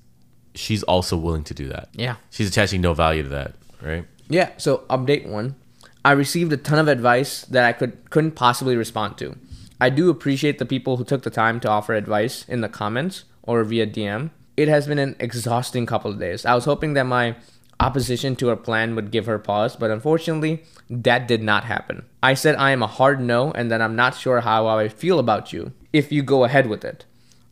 [0.54, 1.88] she's also willing to do that.
[1.92, 2.16] Yeah.
[2.30, 4.04] she's attaching no value to that, right?
[4.28, 4.50] Yeah.
[4.56, 5.56] So update one,
[6.04, 9.36] I received a ton of advice that I could couldn't possibly respond to.
[9.80, 13.24] I do appreciate the people who took the time to offer advice in the comments
[13.42, 14.30] or via DM.
[14.56, 16.44] It has been an exhausting couple of days.
[16.44, 17.36] I was hoping that my
[17.80, 22.04] opposition to her plan would give her pause, but unfortunately, that did not happen.
[22.22, 25.18] I said I am a hard no and that I'm not sure how I feel
[25.18, 27.06] about you if you go ahead with it.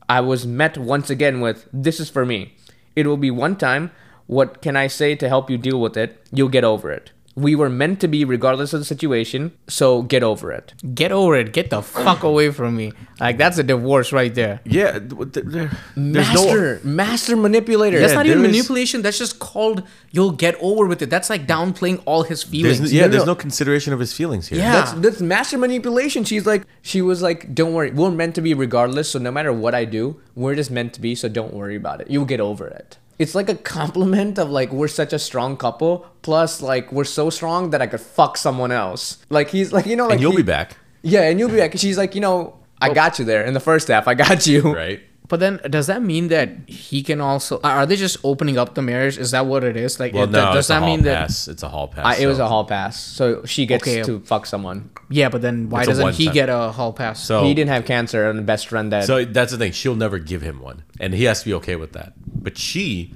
[0.07, 2.55] I was met once again with this is for me.
[2.95, 3.91] It will be one time.
[4.27, 6.21] What can I say to help you deal with it?
[6.31, 7.13] You'll get over it.
[7.39, 10.75] We were meant to be regardless of the situation, so get over it.
[10.95, 11.53] Get over it.
[11.53, 12.93] Get the fuck away from me.
[13.21, 14.61] Like that's a divorce right there.
[14.65, 16.45] Yeah, th- th- there- there's no.
[16.45, 17.99] Master, master manipulator.
[18.01, 19.03] That's not even there is- manipulation.
[19.03, 21.11] That's just called you'll get over with it.
[21.11, 22.79] That's like downplaying all his feelings.
[22.79, 23.33] There's, yeah, No, there's no.
[23.33, 24.59] no consideration of his feelings here.
[24.59, 24.73] Yeah.
[24.73, 26.25] That's that's master manipulation.
[26.25, 29.11] She's like, she was like, don't worry, we're meant to be regardless.
[29.11, 31.15] So no matter what I do, we're just meant to be.
[31.15, 32.11] So don't worry about it.
[32.11, 32.99] You'll get over it.
[33.19, 36.07] It's like a compliment of like we're such a strong couple.
[36.23, 39.19] Plus, like we're so strong that I could fuck someone else.
[39.29, 41.57] Like he's like you know like and you'll he- be back, Yeah, and you'll be
[41.57, 41.77] back.
[41.77, 42.95] She's like you know I oh.
[42.95, 44.07] got you there in the first half.
[44.07, 44.63] I got you.
[44.73, 45.01] right?
[45.29, 47.61] But then, does that mean that he can also?
[47.63, 49.19] Are they just opening up the marriage?
[49.19, 50.01] Is that what it is?
[50.01, 51.19] Like, Well, it- no, does it's a that hall mean that?
[51.29, 51.49] pass.
[51.49, 52.07] It's a hall pass.
[52.07, 54.03] I, it was a hall pass, so she gets Okay.
[54.05, 54.89] to fuck someone.
[55.11, 56.35] Yeah, but then why It's doesn't he one-time.
[56.35, 57.23] get a hall pass?
[57.23, 59.05] So he didn't have cancer, and the best friend that.
[59.05, 59.73] So that's the thing.
[59.73, 62.15] She'll never give him one, and he has to be okay with that.
[62.27, 63.15] But she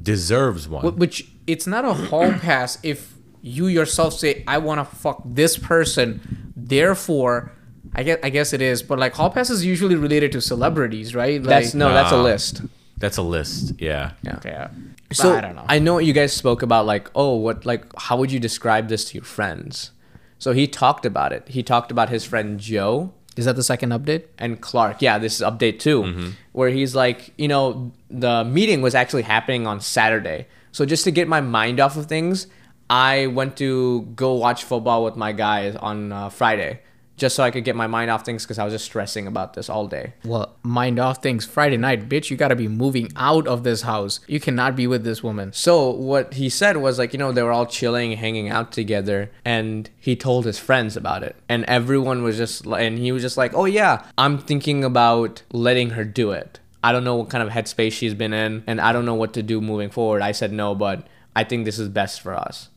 [0.00, 0.96] deserves one.
[0.96, 5.56] Which it's not a hall pass if you yourself say I want to fuck this
[5.58, 7.52] person, therefore.
[7.94, 11.14] I guess I guess it is, but like hall pass is usually related to celebrities,
[11.14, 11.40] right?
[11.42, 12.22] Like, that's no, that's a Nah.
[12.22, 12.62] list.
[12.98, 13.74] That's a list.
[13.78, 14.12] Yeah.
[14.22, 14.38] Yeah.
[14.44, 14.68] Yeah.
[15.12, 15.64] So I don't know.
[15.68, 19.04] I know you guys spoke about like, oh, what like how would you describe this
[19.06, 19.90] to your friends?
[20.38, 21.48] So he talked about it.
[21.48, 24.24] He talked about his friend Joe is that the second update?
[24.38, 25.00] and Clark.
[25.00, 29.66] Yeah, this is update 2 where he's like, you know, the meeting was actually happening
[29.66, 30.46] on Saturday.
[30.70, 32.46] So just to get my mind off of things,
[32.90, 36.80] I went to go watch football with my guys on uh, Friday,
[37.16, 39.54] just so I could get my mind off things because I was just stressing about
[39.54, 40.14] this all day.
[40.24, 41.44] Well, mind off things.
[41.44, 44.20] Friday night, bitch, you gotta be moving out of this house.
[44.26, 45.52] You cannot be with this woman.
[45.52, 49.30] So what he said was like, you know, they were all chilling, hanging out together,
[49.44, 53.36] and he told his friends about it, and everyone was just, and he was just
[53.36, 56.60] like, oh yeah, I'm thinking about letting her do it.
[56.84, 59.34] I don't know what kind of headspace she's been in, and I don't know what
[59.34, 60.22] to do moving forward.
[60.22, 61.06] I said no, but
[61.36, 62.70] I think this is best for us.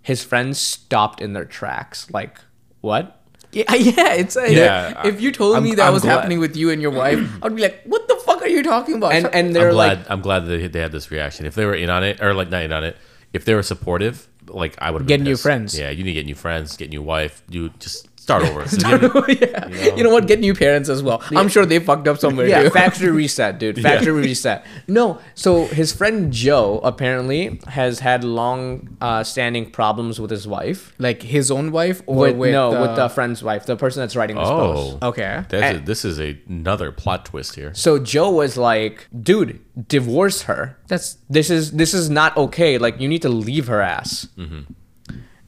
[0.00, 2.38] His friends stopped in their tracks, like,
[2.80, 3.17] what?
[3.52, 4.14] Yeah, yeah.
[4.14, 6.70] It's like, Yeah, if you told I'm- me that I'm was glad- happening with you
[6.70, 9.34] and your wife, I'd be like, "What the fuck are you talking about?" And Shut-
[9.34, 9.98] and they're I'm glad.
[10.00, 11.46] like, I'm glad that they, they had this reaction.
[11.46, 12.96] If they were in on it, or like not in on it,
[13.32, 15.78] if they were supportive, like I would Get new friends.
[15.78, 17.42] Yeah, you need to get new friends, get new wife.
[17.48, 18.62] You just start over.
[18.68, 18.76] So
[19.28, 19.94] you- yeah.
[19.96, 20.10] You know?
[20.10, 20.26] what?
[20.26, 21.22] Get new parents as well.
[21.40, 22.70] I'm sure they fucked up somewhere yeah, too.
[22.70, 23.80] factory reset, dude.
[23.88, 24.66] Factory reset.
[24.86, 25.50] No, so
[25.80, 30.92] his friend Joe apparently has had long uh, standing problems with his wife.
[30.98, 34.00] like his own wife or With, with no, uh, with the friend's wife, the person
[34.02, 34.98] that's writing this post.
[35.02, 35.44] oh, Okay.
[35.48, 37.72] That's a, this is a, another plot twist here.
[37.74, 40.76] So Joe was like, "Dude, divorce her.
[40.88, 42.76] That's This is this is not okay.
[42.78, 44.28] Like you need to leave her ass."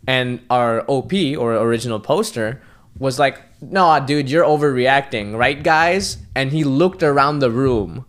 [0.07, 2.61] And our OP or original poster
[3.01, 8.05] was like, "No, dude, you're overreacting, right, guys?" And he looked around the room,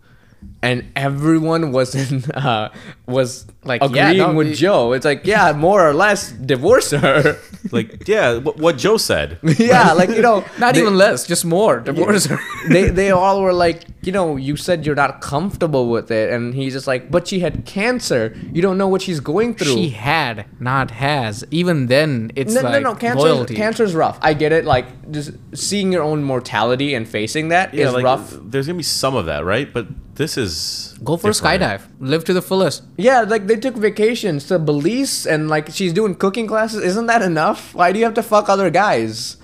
[0.62, 2.68] and everyone was in uh,
[3.06, 4.92] was Like, like yeah, agreeing no, with it- Joe.
[4.92, 7.36] It's like, yeah, more or less, divorce her.
[7.70, 9.38] Like, yeah, what, what Joe said.
[9.56, 11.78] yeah, like you know, not they- even less, just more.
[11.80, 12.38] Divorce her.
[12.68, 16.52] they they all were like, you know, you said you're not comfortable with it, and
[16.54, 18.36] he's just like, but she had cancer.
[18.52, 19.74] You don't know what she's going through.
[19.74, 21.44] She had, not has.
[21.52, 22.94] Even then, it's no, like no, no.
[22.96, 23.54] Cancer, loyalty.
[23.54, 24.18] cancer's rough.
[24.20, 24.64] I get it.
[24.64, 28.36] Like just seeing your own mortality and facing that is Yeah, like rough.
[28.42, 29.72] there's gonna be some of that, right?
[29.72, 31.62] But this is Go for different.
[31.62, 31.82] a skydive.
[32.00, 32.82] Live to the fullest.
[32.96, 36.82] Yeah, like they took vacations to Belize, and like she's doing cooking classes.
[36.82, 37.74] Isn't that enough?
[37.74, 39.36] Why do you have to fuck other guys?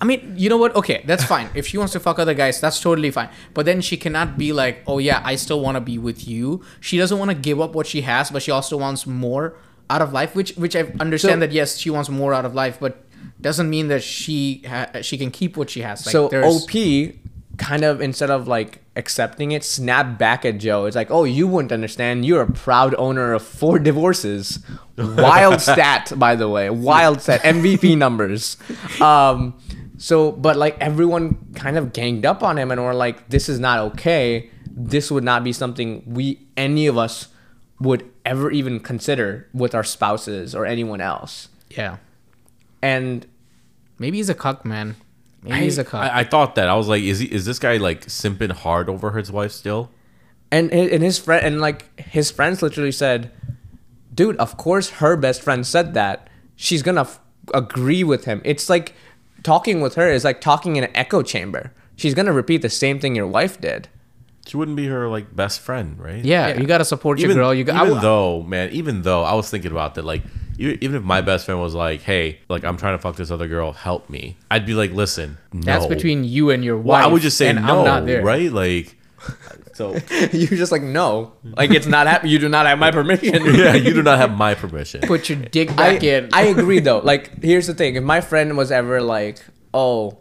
[0.00, 0.76] I mean, you know what?
[0.76, 1.50] Okay, that's fine.
[1.54, 3.28] If she wants to fuck other guys, that's totally fine.
[3.52, 6.62] But then she cannot be like, oh yeah, I still want to be with you.
[6.80, 9.56] She doesn't want to give up what she has, but she also wants more
[9.90, 10.36] out of life.
[10.36, 13.04] Which, which I understand So- that yes, she wants more out of life, but
[13.40, 16.06] doesn't mean that she ha- she can keep what she has.
[16.06, 17.14] Like, so there's- OP
[17.58, 20.86] kind of instead of like accepting it, snap back at Joe.
[20.86, 22.24] It's like, oh, you wouldn't understand.
[22.24, 24.60] You're a proud owner of four divorces.
[24.96, 26.70] Wild stat, by the way.
[26.70, 27.42] Wild stat.
[27.42, 28.56] MVP numbers.
[29.00, 29.58] Um,
[29.98, 33.58] so, but like everyone kind of ganged up on him and were like, this is
[33.58, 34.50] not okay.
[34.70, 37.28] This would not be something we any of us
[37.80, 41.48] would ever even consider with our spouses or anyone else.
[41.70, 41.96] yeah,
[42.82, 43.26] And
[43.98, 44.96] maybe he's a cuck, man.
[45.48, 46.04] Maybe he's a cop.
[46.04, 47.26] I, I thought that I was like, is he?
[47.26, 49.90] Is this guy like simping hard over his wife still?
[50.50, 53.30] and and his friend and like his friends literally said
[54.14, 57.20] dude of course her best friend said that she's gonna f-
[57.52, 58.94] agree with him it's like
[59.42, 62.98] talking with her is like talking in an echo chamber she's gonna repeat the same
[62.98, 63.88] thing your wife did
[64.46, 66.24] She wouldn't be her like best friend, right?
[66.24, 66.60] yeah, yeah.
[66.60, 67.52] you gotta support your girl.
[67.52, 67.84] You got.
[67.86, 70.22] even though, man, even though I was thinking about that, like,
[70.58, 73.48] even if my best friend was like, "Hey, like, I'm trying to fuck this other
[73.48, 77.02] girl, help me," I'd be like, "Listen, no." that's between you and your wife.
[77.02, 78.22] Well, I would just say no, I'm not there.
[78.22, 78.52] right?
[78.52, 78.96] Like,
[79.78, 79.92] So
[80.32, 82.32] You're just like, no, like it's not happening.
[82.32, 83.44] You do not have my permission.
[83.54, 85.02] yeah, you do not have my permission.
[85.02, 86.30] Put your dick I, back in.
[86.32, 86.98] I agree though.
[86.98, 89.38] Like, here's the thing: if my friend was ever like,
[89.72, 90.18] "Oh,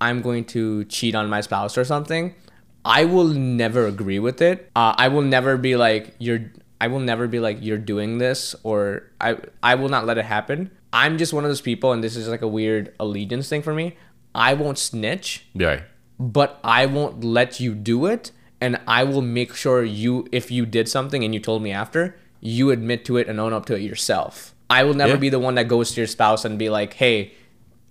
[0.00, 2.36] I'm going to cheat on my spouse or something,"
[2.84, 4.70] I will never agree with it.
[4.76, 8.54] Uh, I will never be like, "You're." I will never be like, "You're doing this,"
[8.62, 9.36] or I.
[9.62, 10.70] I will not let it happen.
[10.92, 13.74] I'm just one of those people, and this is like a weird allegiance thing for
[13.74, 13.96] me.
[14.34, 15.82] I won't snitch, Yeah.
[16.18, 20.66] but I won't let you do it, and I will make sure you, if you
[20.66, 23.74] did something and you told me after, you admit to it and own up to
[23.76, 24.54] it yourself.
[24.68, 25.18] I will never Yeah.
[25.26, 27.32] be the one that goes to your spouse and be like, "Hey,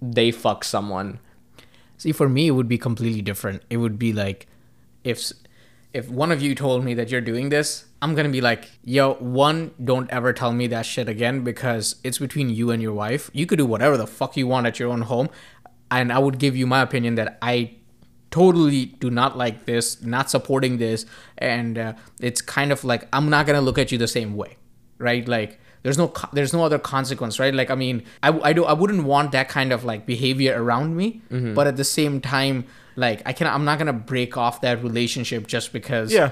[0.01, 1.19] they fuck someone."
[1.97, 3.61] See, for me, it would be completely different.
[3.69, 4.47] It would be like
[5.03, 5.31] if
[5.93, 9.15] if one of you told me that you're doing this, I'm gonna be like, yo,
[9.15, 13.29] one, don't ever tell me that shit again because it's between you and your wife.
[13.33, 15.29] You could do whatever the fuck you want at your own home,
[15.91, 17.71] and I would give you my opinion that I
[18.31, 21.05] totally do not like this, not supporting this,
[21.37, 24.57] and uh, it's kind of like I'm not gonna look at you the same way,
[24.97, 25.27] right?
[25.27, 27.53] Like there's no there's no other consequence, right?
[27.53, 30.95] Like I mean, I, I do I wouldn't want that kind of like behavior around
[30.95, 34.81] me, but at the same time, like I can I'm not gonna break off that
[34.83, 36.31] relationship just because Yeah.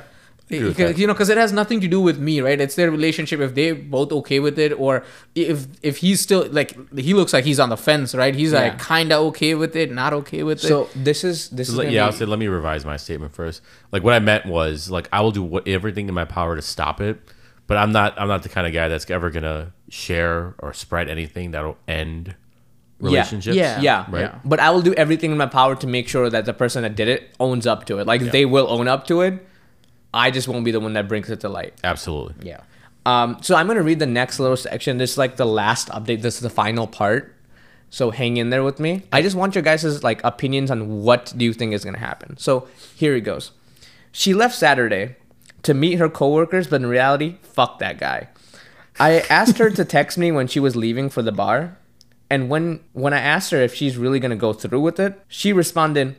[0.49, 2.75] Agree with because, you know because it has nothing to do with me right it's
[2.75, 5.03] their relationship if they both okay with it or
[5.35, 8.61] if if he's still like he looks like he's on the fence right he's Yeah.
[8.61, 11.75] like kind of okay with it not okay with it So this is this is
[11.75, 12.23] Let- yeah, I'll say.
[12.23, 13.61] Let me revise my statement first.
[13.91, 16.61] Like what I meant was like I will do what, everything in my power to
[16.61, 17.19] stop it,
[17.67, 18.13] but I'm not.
[18.19, 22.35] I'm not the kind of guy that's ever gonna share or spread anything that'll end
[22.99, 23.55] relationships.
[23.55, 23.79] Yeah.
[23.81, 24.21] yeah, Right.
[24.21, 24.39] Yeah.
[24.45, 26.95] But I will do everything in my power to make sure that the person that
[26.95, 28.07] did it owns up to it.
[28.07, 29.45] Like they will own up to it.
[30.13, 31.73] I just won't be the one that brings it to light.
[31.83, 32.47] Absolutely.
[32.49, 32.61] yeah
[33.05, 34.97] Um, so I'm gonna read the next little section.
[34.97, 36.21] This is like the last update.
[36.21, 37.33] This is the final part.
[37.89, 39.03] So hang in there with me.
[39.13, 42.37] I just want your guys' like opinions on what do you think is gonna happen.
[42.37, 43.51] So here it goes.
[44.11, 45.15] She left Saturday
[45.63, 48.29] to meet her coworkers, but in reality, fuck that guy.
[48.99, 51.77] I asked her to text me when she was leaving for the bar,
[52.29, 55.53] and when when I asked her if she's really gonna go through with it, she
[55.53, 56.15] responded,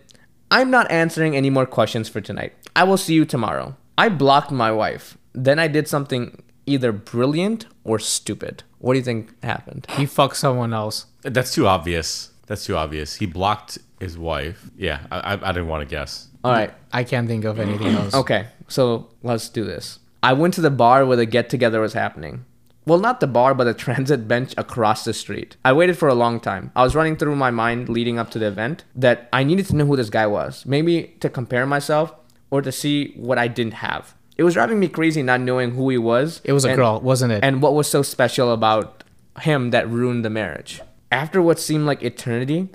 [0.51, 2.53] "I'm not answering any more questions for tonight.
[2.75, 5.19] I will see you tomorrow." I blocked my wife.
[5.33, 8.63] Then I did something either brilliant or stupid.
[8.79, 9.87] What do you think happened?
[9.97, 12.31] he fucked someone else That's too obvious.
[12.47, 13.17] That's too obvious.
[13.17, 14.71] He blocked his wife.
[14.77, 16.29] Yeah, I, I, I didn't want to guess.
[16.45, 16.73] All right.
[16.93, 19.99] i can't think of anything else Okay, so let's do this.
[20.23, 22.45] I went to the bar where the get together was happening.
[22.89, 25.57] Well, not the bar, but the transit bench across the street.
[25.65, 26.73] I waited for a long time.
[26.75, 29.77] I was running through my mind leading up to the event that I needed to
[29.77, 32.15] know who this guy was, maybe to compare myself
[32.51, 34.15] or to see what I didn't have.
[34.39, 36.41] It was driving me crazy not knowing who he was.
[36.45, 39.05] it was a and- girl wasn't it and what was so special about
[39.41, 40.81] him that ruined the marriage.
[41.13, 42.69] After what seemed like eternity,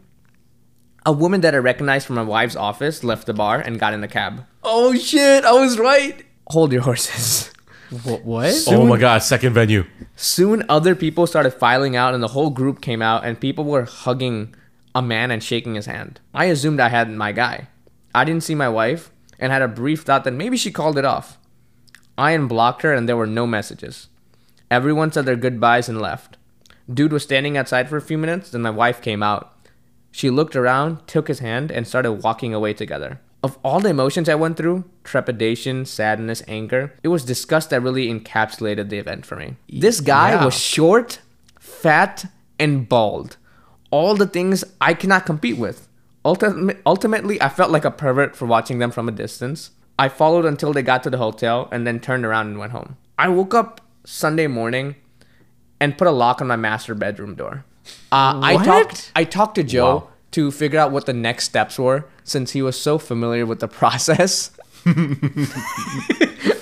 [1.05, 4.03] a woman that I recognized from my wife's office left the bar and got in
[4.03, 4.45] a cab.
[4.63, 7.49] oh shit i was right Hold your horses.
[8.03, 8.63] what, what?
[8.67, 9.85] oh my god, second venue.
[10.15, 13.83] Soon, other people started filing out, and the whole group came out, and people were
[13.83, 14.55] hugging
[14.95, 16.19] a man and shaking his hand.
[16.33, 17.67] I assumed I had my guy.
[18.13, 21.05] I didn't see my wife and had a brief thought that maybe she called it
[21.05, 21.37] off.
[22.17, 24.07] I unblocked her, and there were no messages.
[24.69, 26.37] Everyone said their goodbyes and left.
[26.91, 29.67] Dude was standing outside for a few minutes, then my wife came out.
[30.11, 33.19] She looked around, took his hand, and started walking away together.
[33.43, 38.07] Of all the emotions I went through trepidation, sadness, anger it was disgust that really
[38.07, 39.57] encapsulated the event for me.
[39.67, 40.45] This guy Yeah.
[40.45, 41.19] was short,
[41.59, 42.25] fat,
[42.57, 43.35] and bald.
[43.91, 45.87] All the things I cannot compete with.
[46.23, 49.71] Ultim- ultimately, I felt like a pervert for watching them from a distance.
[49.99, 52.95] I followed until they got to the hotel and then turned around and went home.
[53.19, 54.95] I woke up Sunday morning
[55.81, 57.65] and put a lock on my master bedroom door.
[58.11, 59.11] Uh, I talked.
[59.15, 60.07] I talked to Joe Wow.
[60.33, 63.67] To figure out what the next steps were, since he was so familiar with the
[63.67, 64.51] process.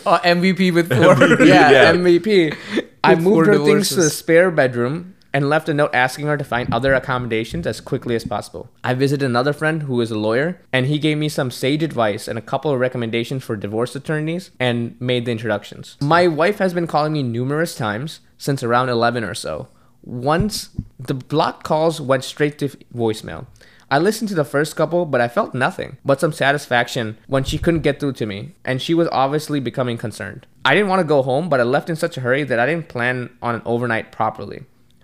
[0.04, 1.94] Uh, mvp with four yeah, Yeah.
[1.94, 2.56] MVP.
[3.04, 6.38] I With moved her things to the spare bedroom and left a note asking her
[6.38, 8.70] to find other accommodations as quickly as possible.
[8.84, 12.28] I visited another friend who is a lawyer, and he gave me some sage advice
[12.28, 15.98] and a couple of recommendations for divorce attorneys and made the introductions.
[16.02, 19.68] My wife has been calling me numerous times since around 11 or so.
[20.04, 20.70] Once,
[21.00, 23.46] the block calls went straight to voicemail.
[23.92, 27.58] I listened to the first couple, but I felt nothing but some satisfaction when she
[27.58, 30.48] couldn't get through to me, and she was obviously becoming concerned.
[30.64, 32.66] I didn't want to go home, but I left in such a hurry that I
[32.66, 34.64] didn't plan on an overnight properly.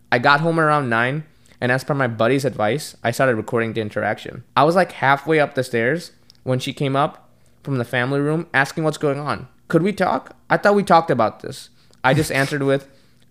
[0.09, 1.25] I got home around 9,
[1.59, 4.45] and as per my buddy's advice, I started recording the interaction.
[4.55, 6.13] I was like halfway up the stairs
[6.43, 7.29] when she came up
[7.63, 9.49] from the family room asking what's going on.
[9.67, 10.37] Could we talk?
[10.49, 11.71] I thought we talked about this.
[12.05, 12.87] I just answered with,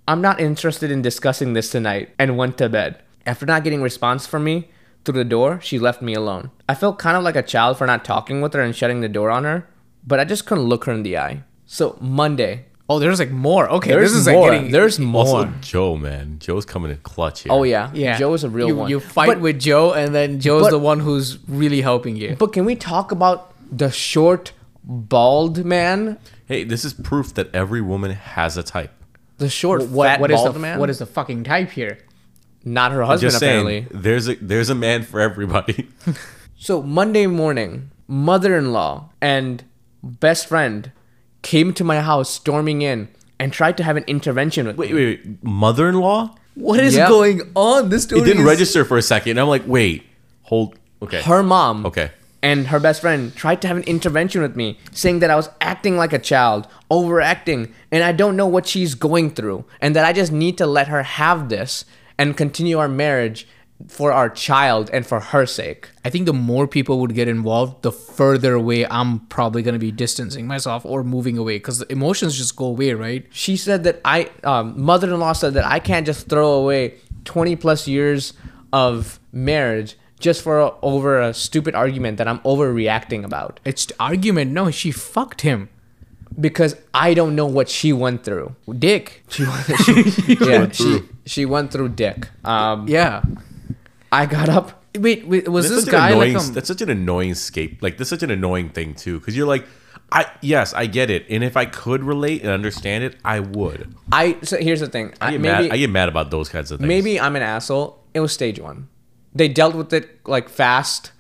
[0.07, 3.03] I'm not interested in discussing this tonight, and went to bed.
[3.25, 4.69] After not getting response from me
[5.07, 6.51] through the door, she left me alone.
[6.69, 9.09] I felt kind of like a child for not talking with her and shutting the
[9.09, 9.67] door on her,
[10.07, 11.45] but I just couldn't look her in the eye.
[11.65, 13.69] So Monday, Oh, there's like more.
[13.69, 14.43] Okay, there's this is more.
[14.49, 14.71] like getting.
[14.71, 15.25] there's more.
[15.27, 17.53] Also, Joe, man, Joe's coming in clutch here.
[17.53, 18.89] oh yeah, yeah, Joe is a real you, one.
[18.91, 22.37] You fight But- with Joe, and then Joe's but- the one who's really helping you.
[22.39, 24.53] But can we talk about the short,
[24.85, 26.19] bald man?
[26.47, 28.93] Hey, this is proof that every woman has a type.
[29.39, 30.79] The short, What, fat, what is bald the man?
[30.79, 31.99] what is the fucking type here?
[32.69, 33.83] Not her husband, just apparently.
[33.83, 35.89] saying, there's a there's a man for everybody.
[36.59, 39.63] So Monday morning, mother-in-law and
[40.03, 40.91] best friend
[41.43, 43.09] came to my house storming in
[43.39, 44.97] and tried to have an intervention with wait, me.
[45.05, 46.35] wait, wait, mother-in-law?
[46.55, 47.09] What is Yeah.
[47.09, 47.91] going on?
[47.91, 49.39] This story It didn't is- register for a second.
[49.39, 50.07] I'm like, wait,
[50.43, 50.75] hold.
[51.03, 51.21] Okay.
[51.23, 52.11] Her mom Okay.
[52.43, 55.51] and her best friend tried to have an intervention with me, saying that I was
[55.61, 60.07] acting like a child, overacting, and I don't know what she's going through, and that
[60.07, 61.85] I just need to let her have this
[62.19, 63.47] and continue our marriage
[63.89, 65.91] for our child and for her sake.
[66.05, 69.79] I think the more people would get involved, the further away I'm probably going to
[69.79, 73.27] be distancing myself or moving away because the emotions just go away, right?
[73.31, 76.95] She said that I, um, mother-in-law said that I can't just throw away
[77.25, 78.33] 20 plus years
[78.73, 84.53] of marriage just for a, over a stupid argument that I'm overreacting about It's argument.
[84.53, 85.69] No, she fucked him.
[86.39, 88.55] Because I don't know what she went through.
[88.79, 89.25] Dick.
[89.31, 92.29] She, went, she yeah, she, she went through dick.
[92.45, 93.23] Um, Yeah.
[94.13, 94.85] I got up.
[94.97, 97.83] Wait, wait was That's this guy annoying, like um, that's such an annoying scape.
[97.83, 99.67] Like that's such an annoying thing too, because you're like,
[100.11, 103.95] I yes, I get it, and if I could relate and understand it, I would.
[104.13, 105.13] I so here's the thing.
[105.21, 105.73] I I, get maybe mad.
[105.73, 106.89] I get mad about those kinds of things.
[106.89, 108.03] maybe I'm an asshole.
[108.15, 108.89] It was stage one.
[109.35, 111.13] They dealt with it like fast.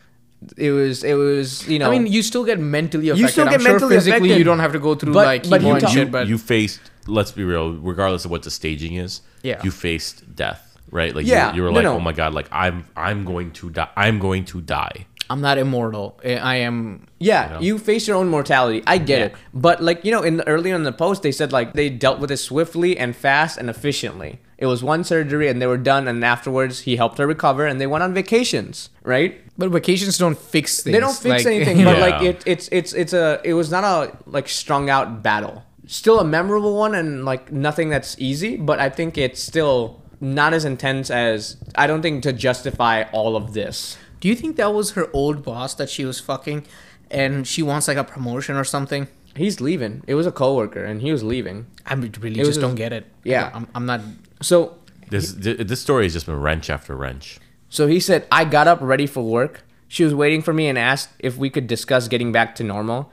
[0.56, 1.88] It was it was you know.
[1.90, 3.22] I mean, you still get mentally affected.
[3.22, 4.38] You still I'm get sure mentally physically affected.
[4.38, 6.80] you don't have to go through But- like but you and shit, but you faced.
[7.06, 7.72] Let's be real.
[7.74, 9.60] Regardless of what the staging is, Yeah.
[9.64, 11.14] you faced death, right?
[11.14, 11.94] Like Yeah, you, you were no, like, no.
[11.96, 13.88] oh my god, like I'm I'm going to die.
[13.96, 15.06] I'm going to die.
[15.30, 16.20] I'm not immortal.
[16.24, 17.60] I I am Yeah, know?
[17.60, 18.82] you face your own mortality.
[18.86, 19.24] I get Yeah.
[19.26, 21.88] it, but like you know, in the, earlier in the post, they said like they
[21.88, 24.38] dealt with it swiftly and fast and efficiently.
[24.58, 27.78] It was one surgery and they were done, and afterwards he helped her recover, and
[27.80, 28.88] they went on vacations.
[29.02, 29.40] Right?
[29.58, 30.94] But vacations don't fix things.
[30.94, 32.00] They don't fix Like, anything, but know.
[32.00, 35.64] like it, it's it's it's a it was not a like strung out battle.
[35.86, 40.54] Still a memorable one, and like nothing that's easy, but I think it's still not
[40.54, 43.96] as intense as I don't think to justify all of this.
[44.20, 46.64] Do you think that was her old boss that she was fucking,
[47.10, 49.06] and she wants like a promotion or something?
[49.36, 50.02] He's leaving.
[50.06, 51.66] It was a coworker, and he was leaving.
[51.84, 53.04] I really It just don't get it.
[53.22, 53.50] Yeah.
[53.54, 54.00] I'm, I'm not.
[54.40, 54.78] So
[55.10, 57.38] This this story has just been wrench after wrench.
[57.68, 59.62] So he said, I got up ready for work.
[59.88, 63.10] She was waiting for me and asked if we could discuss getting back to normal.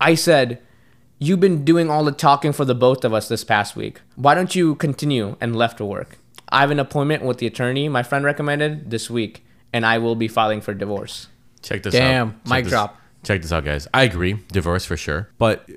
[0.00, 0.60] I said,
[1.18, 4.00] You've been doing all the talking for the both of us this past week.
[4.16, 5.36] Why don't you continue?
[5.40, 6.18] And left to work.
[6.48, 10.16] I have an appointment with the attorney my friend recommended this week, and I will
[10.16, 11.28] be filing for divorce.
[11.62, 11.98] Check this out.
[11.98, 12.98] Damn, mic this- drop.
[13.22, 13.86] Check this out, guys.
[13.94, 15.28] I agree, divorce for sure.
[15.38, 15.68] But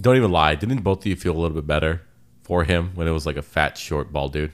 [0.00, 0.54] don't even lie.
[0.54, 2.00] Didn't both of you feel a little bit better
[2.44, 4.52] for him when it was like a fat, short, bald dude?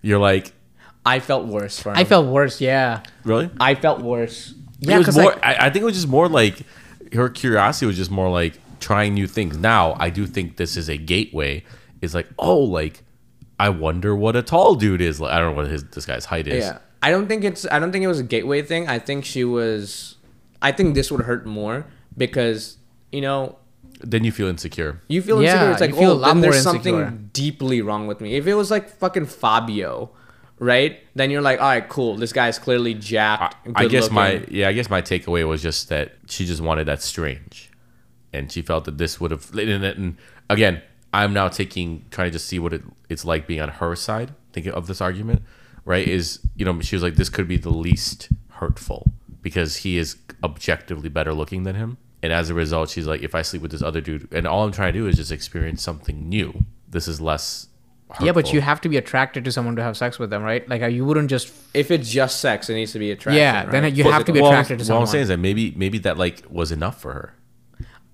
[0.00, 0.52] You're like,
[1.04, 1.96] I felt worse for him.
[1.98, 2.60] I felt worse.
[2.60, 3.02] Yeah.
[3.24, 3.50] really?
[3.60, 4.54] I felt worse.
[4.80, 5.32] it was 'cause, more.
[5.32, 6.62] like, I, I think it was just more like
[7.12, 9.58] her curiosity was just more like trying new things.
[9.58, 11.64] Now I do think this is a gateway.
[12.00, 13.02] Is like, oh, like
[13.60, 15.20] I wonder what a tall dude is.
[15.20, 16.64] Like I don't know what his this guy's height is.
[16.64, 16.78] Yeah.
[17.02, 18.88] I don't think it's I don't think it was a gateway thing.
[18.88, 20.16] I think she was
[20.60, 21.86] I think this would hurt more
[22.16, 22.76] because,
[23.10, 23.58] you know,
[24.02, 25.00] Then you feel insecure.
[25.08, 25.72] You feel Yeah, insecure.
[25.72, 27.06] It's like, you feel oh, then there's insecure.
[27.06, 28.34] something deeply wrong with me.
[28.34, 30.10] If it was like fucking Fabio,
[30.58, 31.00] right?
[31.14, 32.16] Then you're like, all right, cool.
[32.16, 33.56] This guy's clearly jacked.
[33.74, 36.86] I good guess my yeah, I guess my takeaway was just that she just wanted
[36.86, 37.70] that strange,
[38.32, 39.50] and she felt that this would have.
[39.56, 40.16] And, and
[40.48, 40.82] again,
[41.12, 44.34] I'm now taking trying to just see what it, it's like being on her side,
[44.52, 45.42] thinking of this argument,
[45.84, 46.06] right?
[46.06, 49.06] Is you know she was like this could be the least hurtful
[49.42, 53.34] because he is objectively better looking than him, and as a result, she's like, if
[53.34, 55.82] I sleep with this other dude, and all I'm trying to do is just experience
[55.82, 56.64] something new.
[56.88, 57.68] This is less.
[58.08, 58.26] Hurtful.
[58.26, 60.68] Yeah, but you have to be attracted to someone to have sex with them, right?
[60.68, 61.52] Like uh, you wouldn't just.
[61.72, 63.38] If it's just sex, it needs to be attraction.
[63.40, 63.92] Yeah, then right?
[63.94, 65.00] you have to be Well, attracted to someone.
[65.02, 65.08] what.
[65.08, 67.34] I'm saying is that maybe maybe that like was enough for her.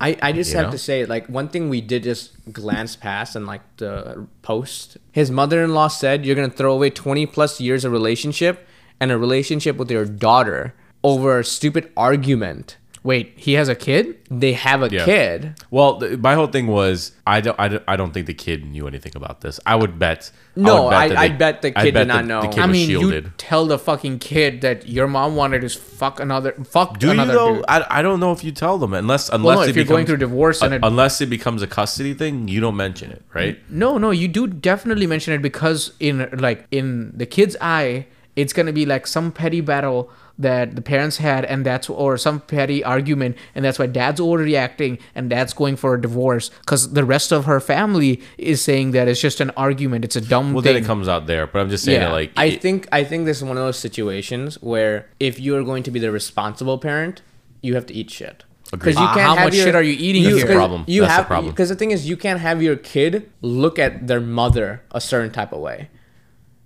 [0.01, 0.71] I, I just You have know?
[0.71, 4.95] to say, like, one thing we did just glance past and like the post.
[5.11, 8.65] His mother in law said you're gonna throw away 20 plus years of relationship
[9.01, 12.77] and a relationship with your daughter over a stupid argument.
[13.01, 14.17] Wait, he has a kid?
[14.29, 15.05] They have a Yeah.
[15.05, 15.55] kid.
[15.71, 18.65] Well, th- my whole thing was I don't, I don't I don't think the kid
[18.65, 19.59] knew anything about this.
[19.65, 20.31] I would bet.
[20.55, 22.41] No, would I- that I bet the I'd kid did not the- know.
[22.41, 23.23] The kid I mean, shielded.
[23.23, 27.13] you tell the fucking kid that your mom wanted to fuck another fuck Do you
[27.13, 27.55] another though?
[27.55, 27.65] dude.
[27.69, 29.85] I, I don't know if you tell them unless unless Well, no, it if you're
[29.85, 32.75] going becomes- through divorce and uh, it- unless it becomes a custody thing, you don't
[32.75, 33.57] mention it, right?
[33.69, 38.51] No, no, you do definitely mention it because in like in the kid's eye, it's
[38.51, 42.83] gonna be like some petty battle that the parents had and that's or some petty
[42.83, 47.31] argument and that's why dad's overreacting and dad's going for a divorce because the rest
[47.31, 50.73] of her family is saying that it's just an argument it's a dumb Well, thing
[50.75, 51.45] then it comes out there.
[51.45, 53.57] But I'm just saying Yeah, that, like, I it- think I think this is one
[53.57, 57.21] of those situations where if you're going to be the responsible parent,
[57.61, 58.43] you have to eat shit.
[58.71, 58.95] Agreed.
[58.97, 60.55] Uh, how much shit are you eating That's the here?
[60.55, 60.85] problem.
[60.87, 61.51] You That's the have problem.
[61.51, 65.31] because the thing is, you can't have your kid look at their mother a certain
[65.31, 65.89] type of way,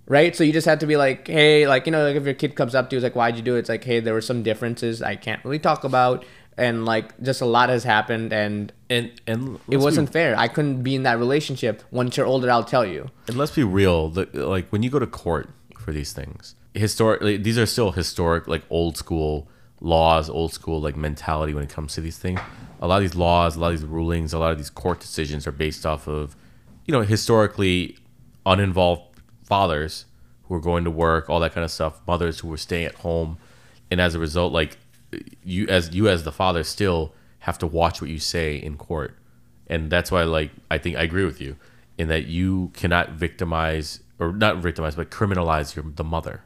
[0.06, 0.34] right?
[0.34, 2.54] So you just have to be like, hey, like you know, like if your kid
[2.54, 3.60] comes up to you, it's like, why'd you do it?
[3.60, 6.24] It's like, hey, there were some differences I can't really talk about,
[6.56, 10.36] and like just a lot has happened, and and and it let's be- wasn't fair.
[10.36, 11.82] I couldn't be in that relationship.
[11.90, 13.10] Once you're older, I'll tell you.
[13.28, 15.48] And let's be real, the, like when you go to court
[15.78, 19.48] for these things, historically, these are still historic, like old school
[19.80, 22.40] laws, old school like mentality when it comes to these things.
[22.80, 25.00] A lot of these laws, a lot of these rulings, a lot of these court
[25.00, 26.36] decisions are based off of,
[26.86, 27.98] you know, historically
[28.46, 29.13] uninvolved
[29.44, 30.06] fathers
[30.44, 32.96] who were going to work, all that kind of stuff, mothers who were staying at
[32.96, 33.38] home,
[33.90, 34.76] and as a result, like
[35.44, 39.16] you as you as the father still have to watch what you say in court
[39.68, 41.56] and that's why like i think i agree with you
[41.96, 46.42] in that you cannot victimize or not victimize but criminalize your the mother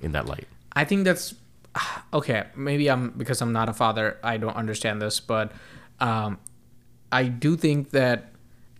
[0.00, 1.34] in that light I think that's
[2.14, 2.44] okay.
[2.54, 4.18] Maybe I'm because I'm not a father.
[4.22, 5.50] I don't understand this, but
[5.98, 6.38] um,
[7.10, 8.32] I do think that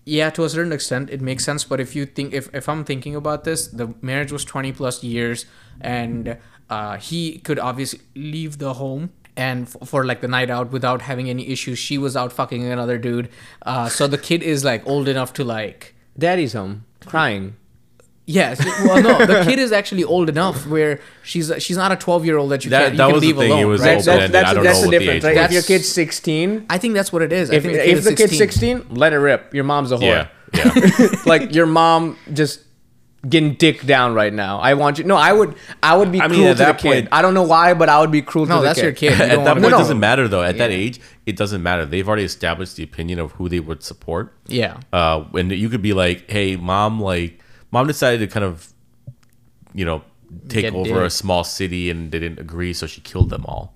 [0.07, 1.65] yeah, to a certain extent, it makes sense.
[1.65, 5.03] But if you think if if I'm thinking about this, the marriage was 20 plus
[5.03, 5.45] years,
[5.81, 6.39] and
[6.71, 9.11] uh, he could obviously leave the home.
[9.37, 12.65] And f- for like the night out without having any issues, she was out fucking
[12.65, 13.29] another dude.
[13.63, 17.57] Uh, so the kid is like old enough to like Daddy's home crying.
[18.29, 18.59] Yes.
[18.85, 22.37] Well, no, the kid is actually old enough where she's she's not a 12 year
[22.39, 23.67] old that you That- can, you that can was the leave thing, it alone.
[23.69, 23.87] was right?
[23.95, 25.45] That's, that's, that's, I don't that's know the what the difference, age right?
[25.47, 27.51] If your kid's 16, I think that's what it is.
[27.51, 29.55] I if, think the if kid is the kid's 16, let it rip.
[29.55, 30.03] Your mom's a whore.
[30.03, 32.61] yeah yeah like your mom just
[33.29, 34.59] getting dick down right now.
[34.59, 35.05] I want you.
[35.05, 35.55] No, I would.
[35.83, 36.89] I would be I mean, cruel at to the that kid.
[37.05, 38.85] point- I don't know why, but I would be cruel No, to the that's kid.
[38.85, 39.19] your kid.
[39.19, 41.85] You at that wanna point it doesn't matter though at that age it doesn't matter
[41.87, 44.79] they've already established the opinion of who they would support Yeah.
[44.93, 47.41] uh and you could be like hey mom like
[47.77, 48.73] mom decided to kind of
[49.75, 49.99] you know
[50.49, 53.75] take Get over a small city and they didn't agree so she killed them all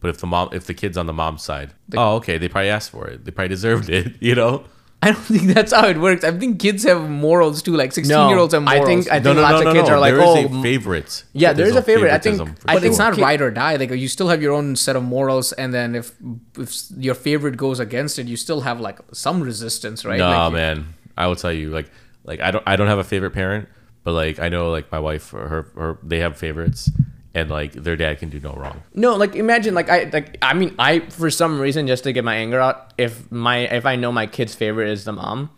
[0.00, 2.70] but if the mom if the kid's on the mom's side oh okay they probably
[2.70, 4.64] asked for it they probably deserved it you know
[5.00, 6.24] I don't think that's how it works.
[6.24, 7.76] I think kids have morals too.
[7.76, 10.12] Like 16 No, year olds have I think- I think lots of kids are like,
[10.12, 12.10] there is oh, a favorites Yeah, there is a favorite.
[12.10, 13.76] I think- favoritism I but think it's not kid- right or die.
[13.76, 16.06] Like you still have your own set of morals, and then if
[16.64, 16.68] if
[17.06, 20.18] your favorite goes against it, you still have like some resistance, right?
[20.18, 20.76] Nah, like, man.
[21.16, 21.90] I will tell you, like,
[22.28, 23.68] like I don't, I don't have a favorite parent,
[24.04, 26.90] but like I know, like my wife or her, her, they have favorites,
[27.34, 28.82] and like their dad can do no wrong.
[28.94, 32.24] No, like imagine, like I, like I mean, I for some reason just to get
[32.24, 35.50] my anger out, if my if I know my kid's favorite is the mom,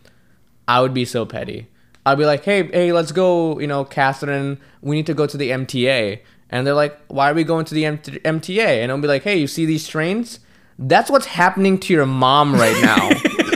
[0.66, 1.66] I would be so petty.
[2.06, 5.36] I'd be like, hey, hey, let's go, you know, Catherine, we need to go to
[5.36, 8.82] the MTA, and they're like, why are we going to the M- MTA?
[8.82, 10.40] And I'll be like, hey, you see these trains?
[10.78, 13.10] That's what's happening to your mom right now.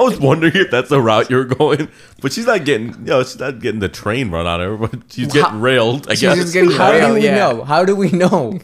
[0.00, 1.88] I was wondering if that's the route you're going,
[2.22, 4.94] but she's not getting, you know, she's not getting the train run on her, but
[5.12, 6.06] she's getting How- railed.
[6.08, 6.36] I She's guess.
[6.38, 7.36] just getting How do railed, we yeah.
[7.36, 7.64] know?
[7.64, 8.58] How do we know?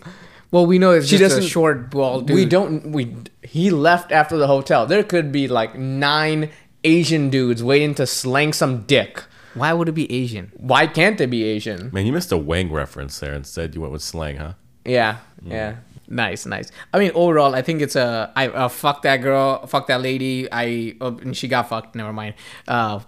[0.51, 2.37] Well, we know it's She just a doesn't- short bald dude.
[2.37, 2.93] We don't.
[2.93, 4.87] We he left after the hotel.
[4.87, 6.51] There could be like nine
[6.85, 9.23] Asian dudes waiting to slang some dick.
[9.55, 10.53] Why would it be Asian?
[10.57, 11.91] Why can't they be Asian?
[11.93, 13.35] Man, you missed a Wang reference there.
[13.35, 14.53] Instead, you went with slang, huh?
[14.85, 15.51] Yeah, mm.
[15.51, 15.77] yeah.
[16.09, 16.71] Nice, nice.
[16.93, 20.49] I mean, overall, I think it's a I uh, fuck that girl, fuck that lady.
[20.51, 21.95] I uh, and she got fucked.
[21.95, 22.35] Never mind.
[22.69, 23.01] Uh,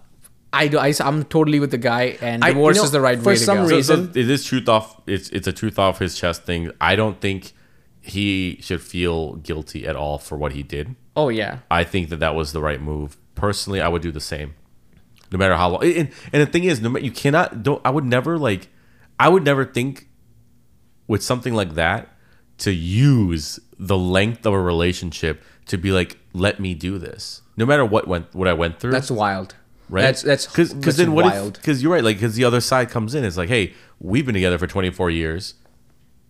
[0.52, 0.78] I do.
[0.78, 3.26] I, am totally with the guy, and I- divorce you know, is the right for
[3.26, 3.68] way to some go.
[3.68, 5.00] So- reason- so it is truth off.
[5.06, 6.72] It's it's a truth off his chest thing.
[6.80, 7.52] I don't think
[8.00, 10.96] he should feel guilty at all for what he did.
[11.14, 11.58] Oh yeah.
[11.70, 13.16] I think that that was the right move.
[13.34, 14.54] Personally, I would do the same,
[15.30, 15.84] no matter how long.
[15.84, 17.62] And, and the thing is, no matter you cannot.
[17.62, 17.80] Don't.
[17.84, 18.68] I would never like.
[19.20, 20.08] I would never think
[21.06, 22.08] with something like that
[22.58, 27.66] to use the length of a relationship to be like, let me do this, no
[27.66, 28.92] matter what went what I went through.
[28.92, 29.54] That's wild.
[29.88, 30.02] right.
[30.02, 31.24] That's that's because then what?
[31.24, 31.54] wild.
[31.54, 32.04] Because you're right.
[32.04, 33.24] Like because the other side comes in.
[33.24, 35.54] It's like, hey, we've been together for 24 years.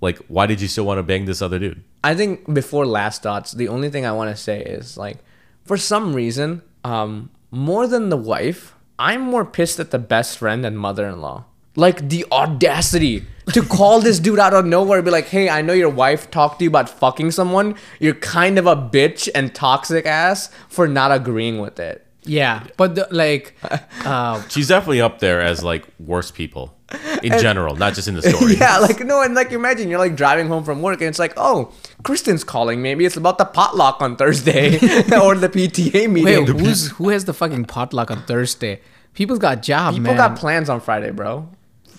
[0.00, 1.82] Like, why did you still want to bang this other dude?
[2.04, 5.18] I think before last thoughts, the only thing I want to say is like,
[5.64, 10.64] for some reason, um, more than the wife, I'm more pissed at the best friend
[10.64, 11.44] and mother-in-law.
[11.74, 15.62] Like the audacity to call this dude out of nowhere and be like, "Hey, I
[15.62, 17.74] know your wife talked to you about fucking someone.
[18.00, 22.94] You're kind of a bitch and toxic ass for not agreeing with it." yeah, but
[22.94, 23.56] the, like,
[24.04, 26.74] uh, She's definitely up there as like worst people
[27.22, 28.54] in general, not just in the story.
[28.58, 31.32] Yeah, like no, and like imagine you're like driving home from work and it's like,
[31.36, 31.72] oh,
[32.02, 32.82] Kristen's calling.
[32.82, 34.74] Maybe it's about the potluck on Thursday
[35.22, 36.24] or the PTA meeting.
[36.24, 38.80] wait, who's who has the fucking potluck on Thursday?
[39.14, 39.96] People's got jobs.
[39.96, 40.16] People man.
[40.16, 41.48] got plans on Friday, bro.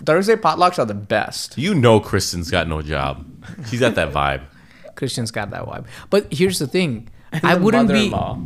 [0.05, 1.57] Thursday potlucks are the best.
[1.57, 3.25] You know Kristen's got no job.
[3.69, 4.41] She's got that vibe.
[4.95, 5.85] Christian's got that vibe.
[6.09, 7.09] But here's the thing.
[7.31, 8.39] I The wouldn't be mother-in-law.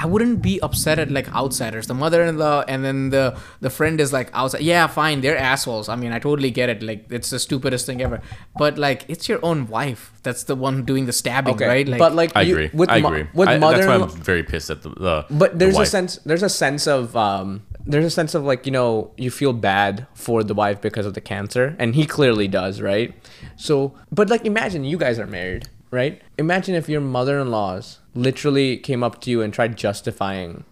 [0.00, 1.88] I wouldn't be upset at like outsiders.
[1.88, 4.60] The mother-in-law and then the the friend is like outside.
[4.62, 5.88] Yeah, fine, they're assholes.
[5.88, 6.84] I mean, I totally get it.
[6.84, 8.20] Like it's the stupidest thing ever.
[8.56, 11.88] But like it's your own wife that's the one doing the stabbing, Okay, right?
[11.88, 12.70] Like but like I you- agree.
[12.72, 13.26] with I mo- agree.
[13.34, 13.78] with I, mother.
[13.78, 14.90] that's why I'm very pissed at the.
[14.90, 16.16] the But the there's a sense.
[16.24, 17.62] There's a sense of um.
[17.88, 21.14] There's a sense of like you know you feel bad for the wife because of
[21.14, 23.14] the cancer, and he clearly does, right?
[23.56, 26.20] So, but like imagine you guys are married, right?
[26.36, 30.64] Imagine if your mother-in-laws literally came up to you and tried justifying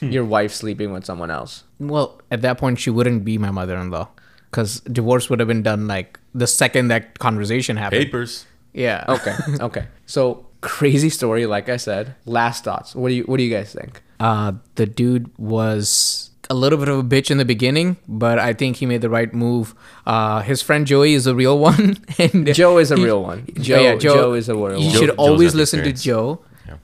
[0.00, 0.10] Hmm.
[0.10, 1.62] your wife sleeping with someone else.
[1.78, 4.08] well, at that point she wouldn't be my mother-in-law
[4.50, 8.04] cuz divorce would have been done like the second that conversation happened.
[8.04, 8.44] papers.
[8.72, 9.04] Yeah.
[9.08, 9.36] Okay,
[9.68, 9.84] okay.
[10.06, 12.16] So crazy story, like I said.
[12.26, 12.96] Last thoughts.
[12.96, 14.02] What do you What do you guys think?
[14.18, 18.52] Uh, the dude was a little bit of a bitch in the beginning, but I
[18.52, 19.74] think he made the right move.
[20.06, 23.44] Uh, his friend Joey is a real one, and Joe is a he- real one.
[23.56, 24.92] Yeah, Joe, yeah, Joe, is a real You one.
[24.92, 25.92] Joe- should Joe's always got the listen to.
[25.92, 26.40] Joe.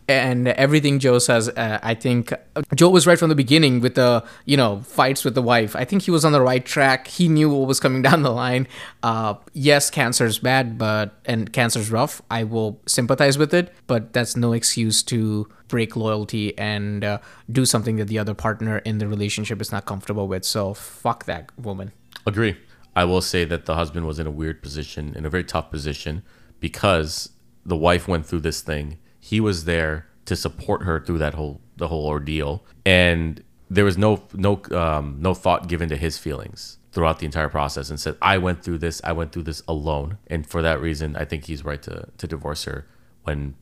[0.08, 3.94] And everything Joe says, uh, I think uh, Joe was right from the beginning with
[3.94, 5.76] the you know fights with the wife.
[5.76, 7.06] I think he was on the right track.
[7.06, 8.66] He knew what was coming down the line.
[9.02, 12.22] Uh, yes, cancer is bad, but and cancer's rough.
[12.30, 17.18] I will sympathize with it, but that's no excuse to break loyalty and uh,
[17.50, 20.44] do something that the other partner in the relationship is not comfortable with.
[20.44, 21.92] So fuck that woman.
[22.26, 22.56] Agree.
[22.94, 25.70] I will say that the husband was in a weird position, in a very tough
[25.70, 26.22] position,
[26.58, 27.30] because
[27.64, 28.98] the wife went through this thing.
[29.30, 33.96] He was there to support her through that whole the whole ordeal, and there was
[33.96, 37.90] no no um, no thought given to his feelings throughout the entire process.
[37.90, 39.00] And said, "I went through this.
[39.04, 42.26] I went through this alone, and for that reason, I think he's right to to
[42.26, 42.88] divorce her
[43.22, 43.54] when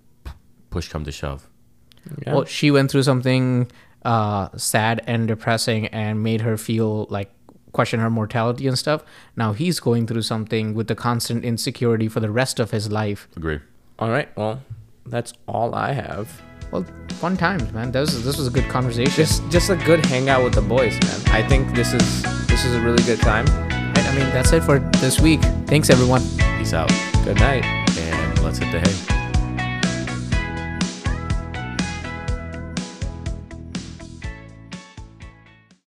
[0.70, 1.50] push come to shove."
[2.26, 2.32] Yeah.
[2.32, 3.70] Well, she went through something
[4.06, 7.30] uh, sad and depressing and made her feel like
[7.72, 9.04] question her mortality and stuff.
[9.36, 13.28] Now he's going through something with the constant insecurity for the rest of his life.
[13.36, 13.60] Agree.
[13.98, 14.34] All right.
[14.34, 14.62] Well,
[15.10, 16.28] that's all I have.
[16.70, 17.90] Well, fun times, man.
[17.92, 19.12] This was, this was a good conversation.
[19.14, 21.34] Just just a good hangout with the boys, man.
[21.34, 23.46] I think this is this is a really good time.
[23.48, 25.40] I mean, that's it for this week.
[25.66, 26.22] Thanks, everyone.
[26.58, 26.90] Peace out,
[27.24, 27.64] Good night.
[27.64, 29.17] and let's hit the hay.